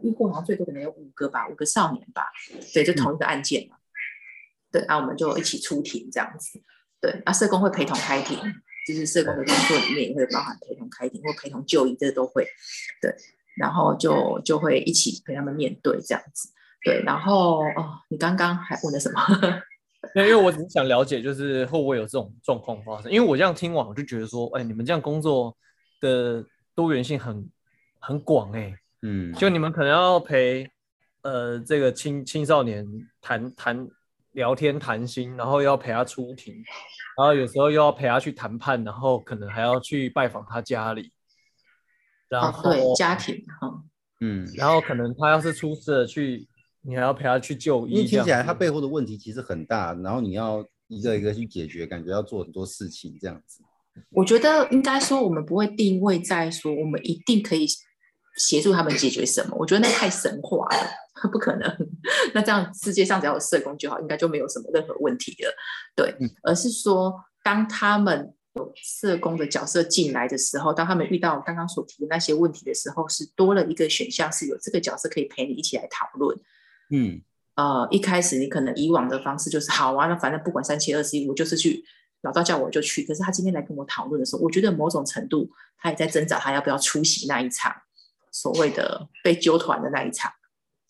[0.02, 2.24] 遇过好像最多可能有五个吧，五个少年吧，
[2.74, 3.76] 对，就同一个案件嘛，
[4.72, 6.62] 对，那我们就一起出庭这样子，
[7.02, 8.40] 对，那社工会陪同开庭，
[8.88, 12.48] 就是社工的工作里面也会包含陪同开庭或陪同就医，这都会，
[13.02, 13.14] 对，
[13.58, 16.50] 然后就就会一起陪他们面对这样子，
[16.86, 19.22] 对，然后哦，你刚刚还问了什么？
[20.14, 23.12] 那因为我只是想了解，就是会不会有这种状况发生？
[23.12, 25.56] 因为我这样听完，我就觉得说，哎，你们这样工作
[26.00, 26.46] 的
[26.76, 27.50] 多元性很
[28.00, 30.70] 很广，哎，嗯，就你们可能要陪
[31.24, 32.88] 呃这个青青少年
[33.22, 33.88] 谈谈
[34.34, 36.54] 聊天谈心，然后要陪他出庭，
[37.18, 41.12] 然后有时候又要陪他去谈判，然后可能还要去拜访他家里，
[42.30, 43.84] 然后对家庭哈，
[44.22, 46.48] 嗯，然后可能他要是出事了去。
[46.88, 53.62] 你还要陪他去就医，因为听起来他背后的问题其实很大，然后你要一个一个去解决，感觉要做很多事情这样子。
[54.12, 57.68] 我觉得应该说，我们不会定位在说我们一定可以
[58.38, 61.70] 协助他们解决什么，我觉得那太神话了，不可能。
[62.34, 65.54] 那这样世界上只要有社工就好，应该就没有什么任何问题了。
[65.94, 67.14] 对，而是说
[67.44, 76.40] 当他们有社工的角色进来的时候，当他们遇到刚刚所提的那些问题的时候，是多了一个选项，是有这个角色可以陪你一起来讨论。
[76.90, 77.22] 嗯，
[77.56, 81.84] 呃，一开始你可能以往的方式就是好啊，那反正不管三七二十一，我就是去
[82.22, 83.04] 老道叫我就去。
[83.04, 87.74] 可是他今天来跟我讨论的时候，我觉得某种程度他也在挣扎，他要不要出席那一场
[88.32, 90.32] 所谓的被揪团的那一场。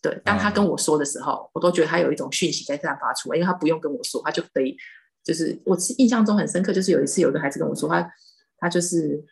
[0.01, 4.77] 对，当他跟我说的时候，我都觉得他有一种讯息在散发出来，因为他不用跟我说，他就可以，
[5.23, 8.11] 就是我印象中很深刻，就是有一次有个孩子跟我说，他
[8.59, 9.25] 他就是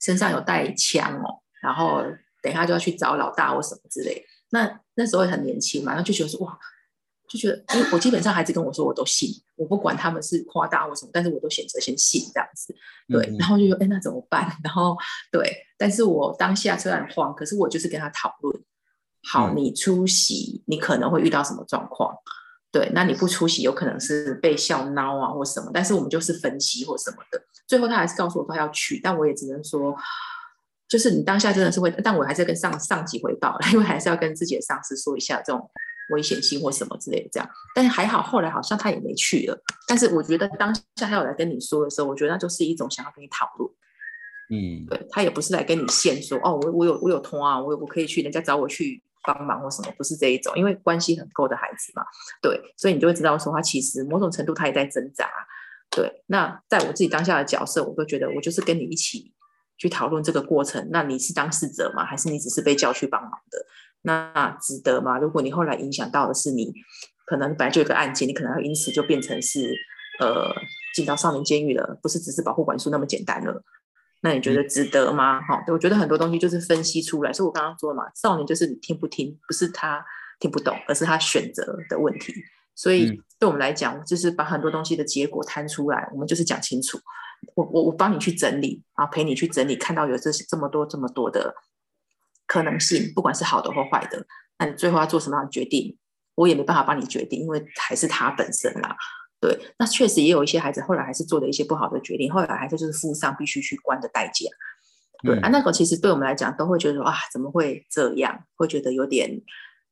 [0.00, 2.04] 身上有带枪哦，然后
[2.40, 4.24] 等一下就要去找老大或什么之类。
[4.50, 6.58] 那那时候很年轻嘛，然后就觉得说哇，
[7.26, 12.74] 就觉得因为我基本上孩子跟我说我都信，我不管他们是夸大或什么，但是我都选择先信这样子，
[13.08, 14.54] 对，然后就说哎那怎么办？
[14.62, 14.94] 然后
[15.32, 18.62] 对，但是我当下虽然慌，可是我就是跟他讨论，
[19.22, 22.14] 好，你出席你可能会遇到什么状况？
[22.70, 29.96] 对，那你不出席有可能是被笑闹啊或什么，但是我们就是分析或什么的，最后他还是告诉我他要去，但我也只能说。
[30.90, 35.70] 就是你当下真的是会，但我还是要跟上上级汇报，因为还是要跟自己的上司说一下这种
[36.12, 37.48] 危险性或什么之类的这样。
[37.76, 39.56] 但是还好，后来好像他也没去了。
[39.86, 43.70] 但是我觉得当下他有来跟你说的时候，我觉得那就是一种想要跟你讨论。
[44.52, 52.02] 嗯，对他也不是来跟你现说哦，我我有我有通啊，我我可以去，人家找我去帮忙或什么，不是这一种，因为关系很够的孩子嘛。
[52.42, 55.30] 对，所以你就会知道说他其实某种程度他也在挣扎。
[55.88, 59.32] 对，那在我自己当下的角色，我都觉得我就是跟你一起。
[59.80, 62.04] 去讨论这个过程，那你是当事者吗？
[62.04, 63.58] 还是你只是被叫去帮忙的？
[64.02, 65.18] 那值得吗？
[65.18, 66.72] 如果你后来影响到的是你，
[67.24, 69.74] 可能本来就有个案件，你可能要因此就变成是
[70.20, 70.54] 呃
[70.94, 73.64] 进到少年监狱了，不是只是保护管束那么简单了。
[74.20, 75.40] 那你觉得值得吗？
[75.40, 77.32] 哈，我觉得很多东西就是分析出来。
[77.32, 80.04] 所以我刚刚说嘛，少年就是你听不听，不是他
[80.38, 82.34] 听不懂，而是他选择的问题。
[82.74, 86.98] 所以对我们来讲，就是把很多东西的结果摊出来，我们就是讲清楚。
[87.54, 91.54] 我我我帮你去整理啊，陪你去整理，看到有这些这么多这么多的
[92.46, 94.26] 可能性，不管是好的或坏的，
[94.58, 95.96] 那你最后要做什么样的决定，
[96.34, 98.96] 我也没办法帮你决定，因为还是他本身啦。
[99.40, 104.46] 对，那确实也有一些孩子后来还是做了一些不好的决定，后来还是就是付上必须去关的代价。
[105.22, 108.44] 对啊，那个其实对我们来讲都会觉得说啊，怎么会这样？
[108.56, 109.40] 会觉得有点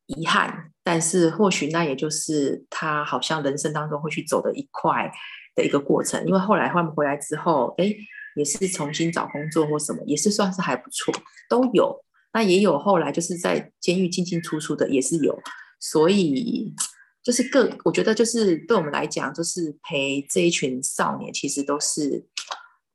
[0.06, 0.72] 遗憾。
[0.82, 5.10] 但是或许那也就是他好像人生当中会去走的一块
[5.58, 6.24] 的一个过程。
[6.26, 7.94] 因为后来他们回来之后，哎，
[8.34, 11.12] 也是重新找工作或什么，也是算是还不错，
[11.50, 12.02] 都有。
[12.32, 15.38] 那也有后来就是在监狱进进出出的，也是有。
[15.78, 16.72] 所以。
[17.20, 22.24] 就是各，我觉得就是对我们来讲，就是陪这一群少年，其实都是，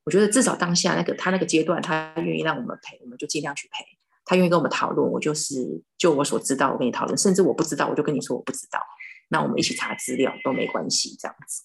[0.06, 3.86] 我觉得至少当下那个他那个阶段，他愿意让我们陪，我们就尽量去陪。
[4.26, 8.80] 他愿意跟我们讨论，我就是就我所知道，我跟你讨论，甚至我不知道，我就跟你说我不知道。
[9.30, 11.64] 那我们一起查资料都没关系，这样子。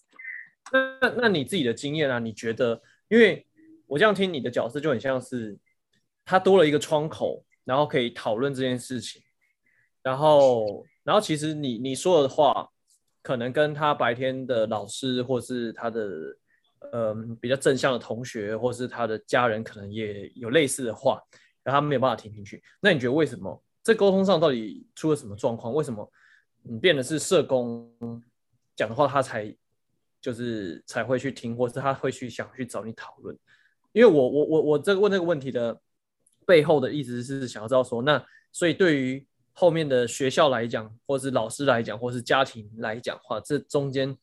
[0.73, 2.19] 那那你自己的经验啊？
[2.19, 3.47] 你觉得，因为
[3.87, 5.57] 我这样听你的角色就很像是
[6.25, 9.23] 他多了一个窗口，然后可以讨论这件事情，
[10.03, 10.87] 然后。
[11.05, 12.69] 然后其实你你说的话，
[13.23, 16.07] 可能跟他白天的老师，或是他的
[16.93, 21.19] 嗯比较正向的同学，或是他的家人，可能也有类似的话，
[21.63, 22.63] 然后他没有办法听进去。
[22.79, 25.73] 那你觉得为什么在沟通上到底出了什么状况？
[25.73, 26.07] 为什么
[26.63, 27.91] 你变的是社工
[28.77, 29.57] 讲的话，他才
[30.29, 33.37] 就是才会去听，或是他会去想去找你讨论？
[33.93, 35.81] 因为我我我我这个问这个问题的
[36.47, 38.23] 背后的意思是想要知道说，那
[38.53, 39.27] 所以对于。
[39.61, 44.17] 后面的学校来讲，或是老师来讲，或是家庭来讲话，这中间，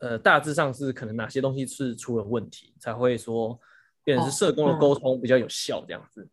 [0.00, 3.58] 呃，大致上是可能哪些东西是出了问题，才会说
[4.04, 6.28] 变成是社工的沟通比较有效这样子。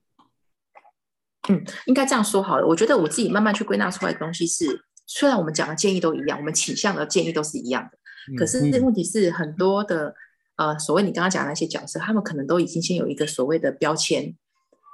[1.47, 2.67] 嗯，应该这样说好了。
[2.67, 7.97] 我觉得我自己慢慢去归纳出来的东西是，虽然我们讲的建议都一样，我们倾向的建议都是一样的，
[8.37, 10.15] 可是这问题是很多的，
[10.55, 14.35] 呃，所谓你刚刚讲的那些角色，他们可能都已经先有一个所谓的标签，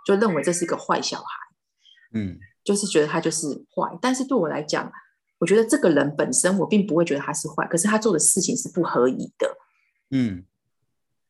[0.05, 1.25] 就认为这是一个坏小孩。
[2.13, 2.39] 嗯。
[2.61, 4.91] 就是觉得他就是坏，但是对我来讲，
[5.39, 9.47] 我觉得这个人本身我并不会觉得他是坏，可是他做的事情是不合宜的，
[10.11, 10.43] 嗯，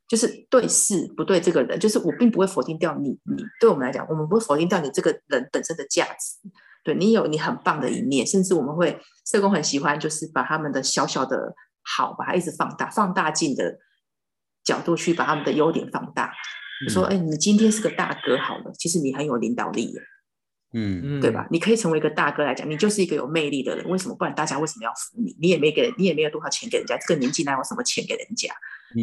[0.06, 6.50] 就是对事不对这个人，就是我并不会否定掉你，你对我们来讲，我们不会否定掉你这个人本身的价值，
[6.84, 11.56] 对你有你很棒的一面，甚至我们会社工很喜欢，就是把他们的小小的
[11.96, 13.80] 好，把它一直放大，放大镜的
[14.64, 16.32] 角度去把他们的优点放大，
[16.88, 20.02] 说，哎，你今天是个大哥好了，其实你很有领导力耶。
[20.72, 21.48] 嗯，对吧？
[21.50, 23.90] 你可以成为一个大哥来讲，你就是一个有魅力的人。
[23.90, 24.16] 为什么？
[24.16, 25.36] 不然大家为什么要服你？
[25.42, 26.96] 你也没给，你也没有多少钱给人家。
[26.98, 28.54] 这个年纪哪有什么钱给人家？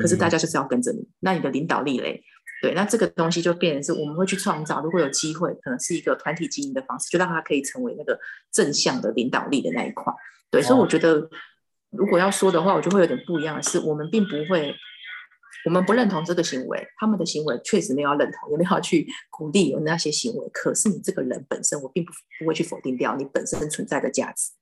[0.01, 1.09] 可是大家就是要跟着你。
[1.19, 2.23] 那你的领导力嘞？
[2.63, 4.81] 对，那这个东西就变成是我们会去创造。
[4.81, 8.17] 如果有机会，可能是一个团体经营的方式，就让他可以成为那个
[8.53, 10.13] 正向的领导力的那一块。
[10.51, 11.29] 对，所以我觉得，
[11.91, 14.75] 如果要说的话，我就会有点不一样的是，我们并不会。
[15.65, 20.49] 我们不认同这个行为，他们的行为确实没有认同，也没有去鼓励有那些行为。
[20.53, 24.53] 可是你这个人本身，我并不不会去否定掉你本身存在的价值。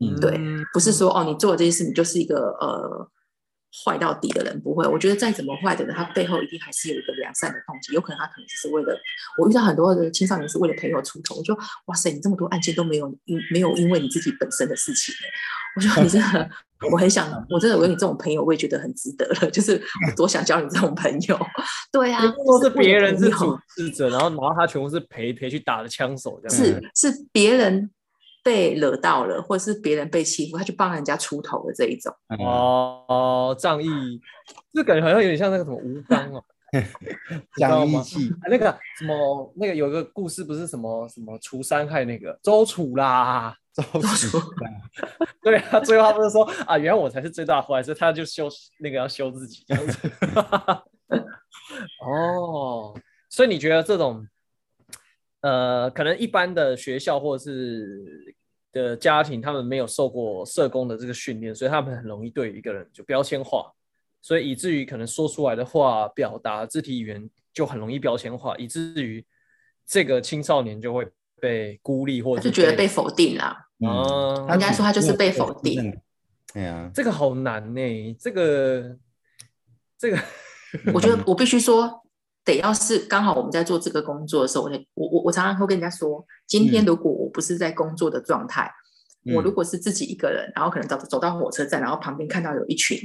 [0.00, 0.40] 嗯，对，
[0.72, 3.10] 不是说哦，你做了这些事，你就是一个呃
[3.84, 4.86] 坏到底的人，不会。
[4.86, 7.92] 我觉得再怎么坏的人，他背后一定还是有一个良善的动机。
[7.92, 8.96] 有可能他可能只是为了，
[9.38, 11.36] 我遇到很多的青少年是为了朋友出头。
[11.36, 11.56] 我说
[11.86, 15.14] 哇塞，你这么多案件都没有因没有因为你自己本身的事情。
[15.76, 16.50] 我说你 真的。
[16.90, 19.50] 我很想，我真的有你这种朋友，我也觉得很值得了。
[19.50, 19.72] 就是
[20.06, 21.46] 我多想交你这种朋友。
[21.90, 27.90] 对啊，都是别人是主事者，然后然后他全部是陪陪去打的枪手，这样是是别人
[28.44, 32.14] 被惹到了，或者是别人被欺负，他去帮人家出头的这一种。
[32.38, 34.20] 哦，仗义，
[34.72, 36.44] 就感觉好像有点像那个什么吴刚哦，
[37.56, 38.30] 讲义气。
[38.48, 43.56] 那个什么，那个有个故事，不是什么什么除三害那个周楚啦。
[43.72, 44.38] 周楚，
[45.42, 49.98] 对啊，最后他不是说啊，原来我才是最大坏，所以他就修那个要修自己这样子。
[52.06, 52.94] 哦，
[53.28, 54.24] 所以你觉得这种
[55.40, 58.33] 呃，可能一般的学校或者是
[58.74, 63.72] 的家庭，他们没有受过社工的这个训练，所以他们很容易对一个人就标签化，
[64.20, 69.24] 所以以至于可能说出来的话、表达肢体语言就很容易标签化，以至于
[69.86, 71.08] 这个青少年就会。
[71.40, 73.54] 被孤立，或者就觉得被否定了。
[73.80, 75.94] 哦，应该说他就是被否定。
[76.54, 78.16] 对呀，这个好难呢。
[78.18, 78.96] 这个，
[79.98, 80.18] 这个，
[80.94, 82.03] 我觉得我必须说，
[82.44, 88.70] 得要是刚好我们在做这个工作的时候，我我我我常常会跟人家说，今天如果我不是在工作的状态，
[89.34, 92.98] 我如果是自己一个人，然后可能走走到火车站，然后旁边看到有一群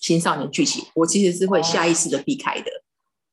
[0.00, 2.70] 青少年聚集，我其实是会下意识的避开的。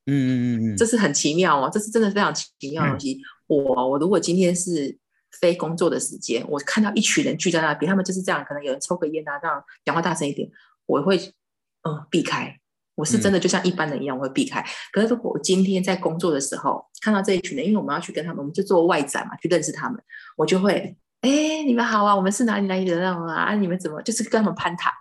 [0.04, 3.18] 嗯嗯嗯嗯，这是很奇妙哦，这是真的非常奇妙的东西。
[3.46, 4.98] 我我如果今天是
[5.40, 10.50] 非工作的时间，我看到一群人聚在那边，他们就是这样，可能有人抽个烟啊，这样讲话大声一点，
[10.86, 12.58] 我会嗯避开。
[12.98, 14.60] 我是真的就像一般人一样，我会避开。
[14.92, 20.02] 可是如果我今天在工作的时候看到这一群人，因为我们要去跟他们，我们就做外展嘛，去认识他们，
[20.36, 23.44] 我就会哎，你们好啊，我们是哪里哪里的人啊？
[23.44, 24.92] 啊，你们怎么就是跟他们攀谈？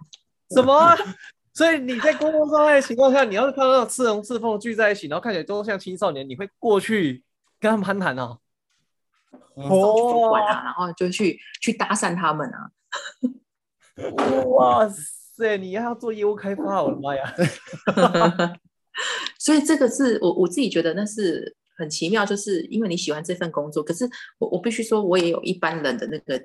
[0.51, 0.95] 什么？
[1.53, 7.23] 所以你在工作状态的情况下，你要是看到赤龙赤凤聚在一起，然后看起来都像青少年，你会过去
[7.59, 8.37] 跟他们攀谈哦？
[9.55, 12.69] 哦，然后就去去搭讪他们啊！
[14.45, 15.01] 哇塞，
[15.57, 17.33] 你要做业务开发，我的妈呀！
[19.39, 24.09] 所以这个是我我自己觉得那是很奇妙，就是因为你喜欢这份工作，可是
[24.39, 26.43] 我我必须说，我也有一般人的那个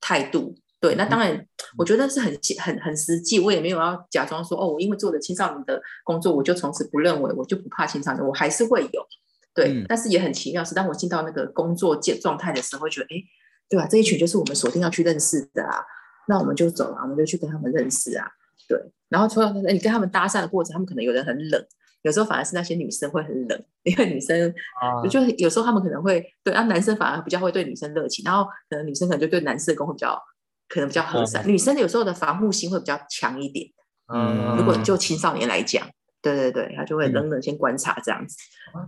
[0.00, 0.54] 态度。
[0.80, 1.46] 对，那当然，
[1.78, 3.38] 我觉得是很很很实际。
[3.38, 9.06] 我也没有要假装说，哦，我因为做了青少年的工作，我就从此不认为我就不怕青少年，我还是会有。
[9.54, 13.22] 对，但是也很奇妙，是当我进到那个工作状状态的时候，会觉得，哎，
[13.68, 13.86] 对吧？
[13.86, 15.84] 这一群就是我们锁定要去认识的啊，
[16.28, 18.26] 那我们就走了，我们就去跟他们认识啊。
[18.68, 21.66] 对，然后除了你跟他们搭讪的过程，他们可能有人很冷，
[22.02, 30.20] 有时候反而是那些女生会很冷，因为女生啊，就有时候他们可能会对，啊男生反而比较会对女生热情，然后可能女生可能就对男士工会比较。
[30.68, 33.68] 可能比较和善，女生有时候的防护心会比较强一点。
[34.10, 35.86] 嗯，如果就青少年来讲，
[36.22, 38.38] 对对对，他就会冷冷先观察这样子。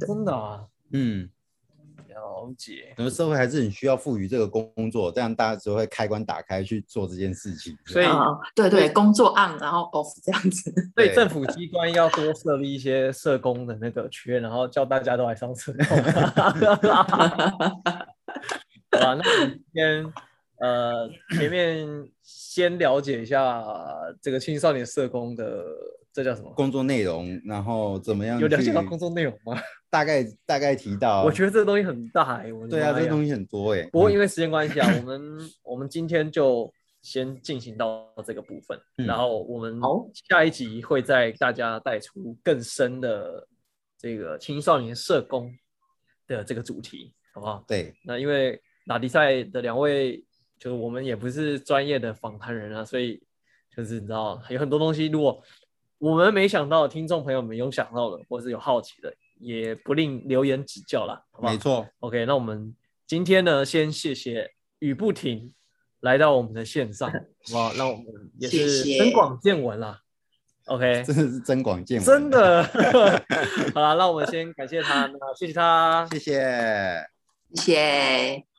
[0.00, 0.64] 真的啊，
[0.94, 1.28] 嗯，
[2.14, 2.94] 了解。
[2.96, 7.76] 我们社会还是很需要赋予这个工作，这样大家就会开关打开去做这件事情。
[7.84, 8.06] 所以，
[8.54, 10.72] 对对，工作 on 然后 off 这样子。
[10.96, 15.72] 对，政府机关要多设立一些社工的那个缺，然后叫大家都来上车。
[18.92, 20.12] 好，那我们先。
[20.60, 23.62] 呃，前面先了解一下
[24.22, 25.62] 这个青少年社工的
[26.14, 28.38] 这叫什么工作内容，然后怎么样？
[28.38, 29.60] 有了解到工作内容吗？
[29.90, 31.24] 大概大概提到。
[31.24, 33.82] 我觉得这个东西很大哎，对啊，这个东西很多哎。
[33.90, 39.78] 不过因为时间关系啊，我们 我们今天就先进行到这个部分，然后我们
[40.28, 43.46] 下一集会再大家带出更深的
[43.98, 45.52] 这个青少年社工
[46.28, 47.64] 的这个主题，好不好？
[47.66, 50.24] 对，那因为拉迪赛的两位。
[50.56, 53.20] 就是我们也不是专业的访谈人啊，所以
[53.76, 55.42] 就是你知道有很多东西，如果
[55.98, 61.52] 我们没想到，听众朋友们有想到的，或是有好奇的，也不吝留言指教啦，好不好？
[61.52, 61.86] 没错。
[62.00, 62.74] OK，那我们
[63.06, 65.52] 今天呢，先谢谢雨不停
[66.00, 67.10] 来到我们的线上，
[67.54, 68.04] 哇，那我们
[68.38, 70.00] 也是增广见闻啦。
[70.66, 72.62] OK，真的是增广见闻，真的。
[73.74, 77.06] 好了，那我们先感谢他，那谢谢他，谢谢，
[77.54, 78.53] 谢谢。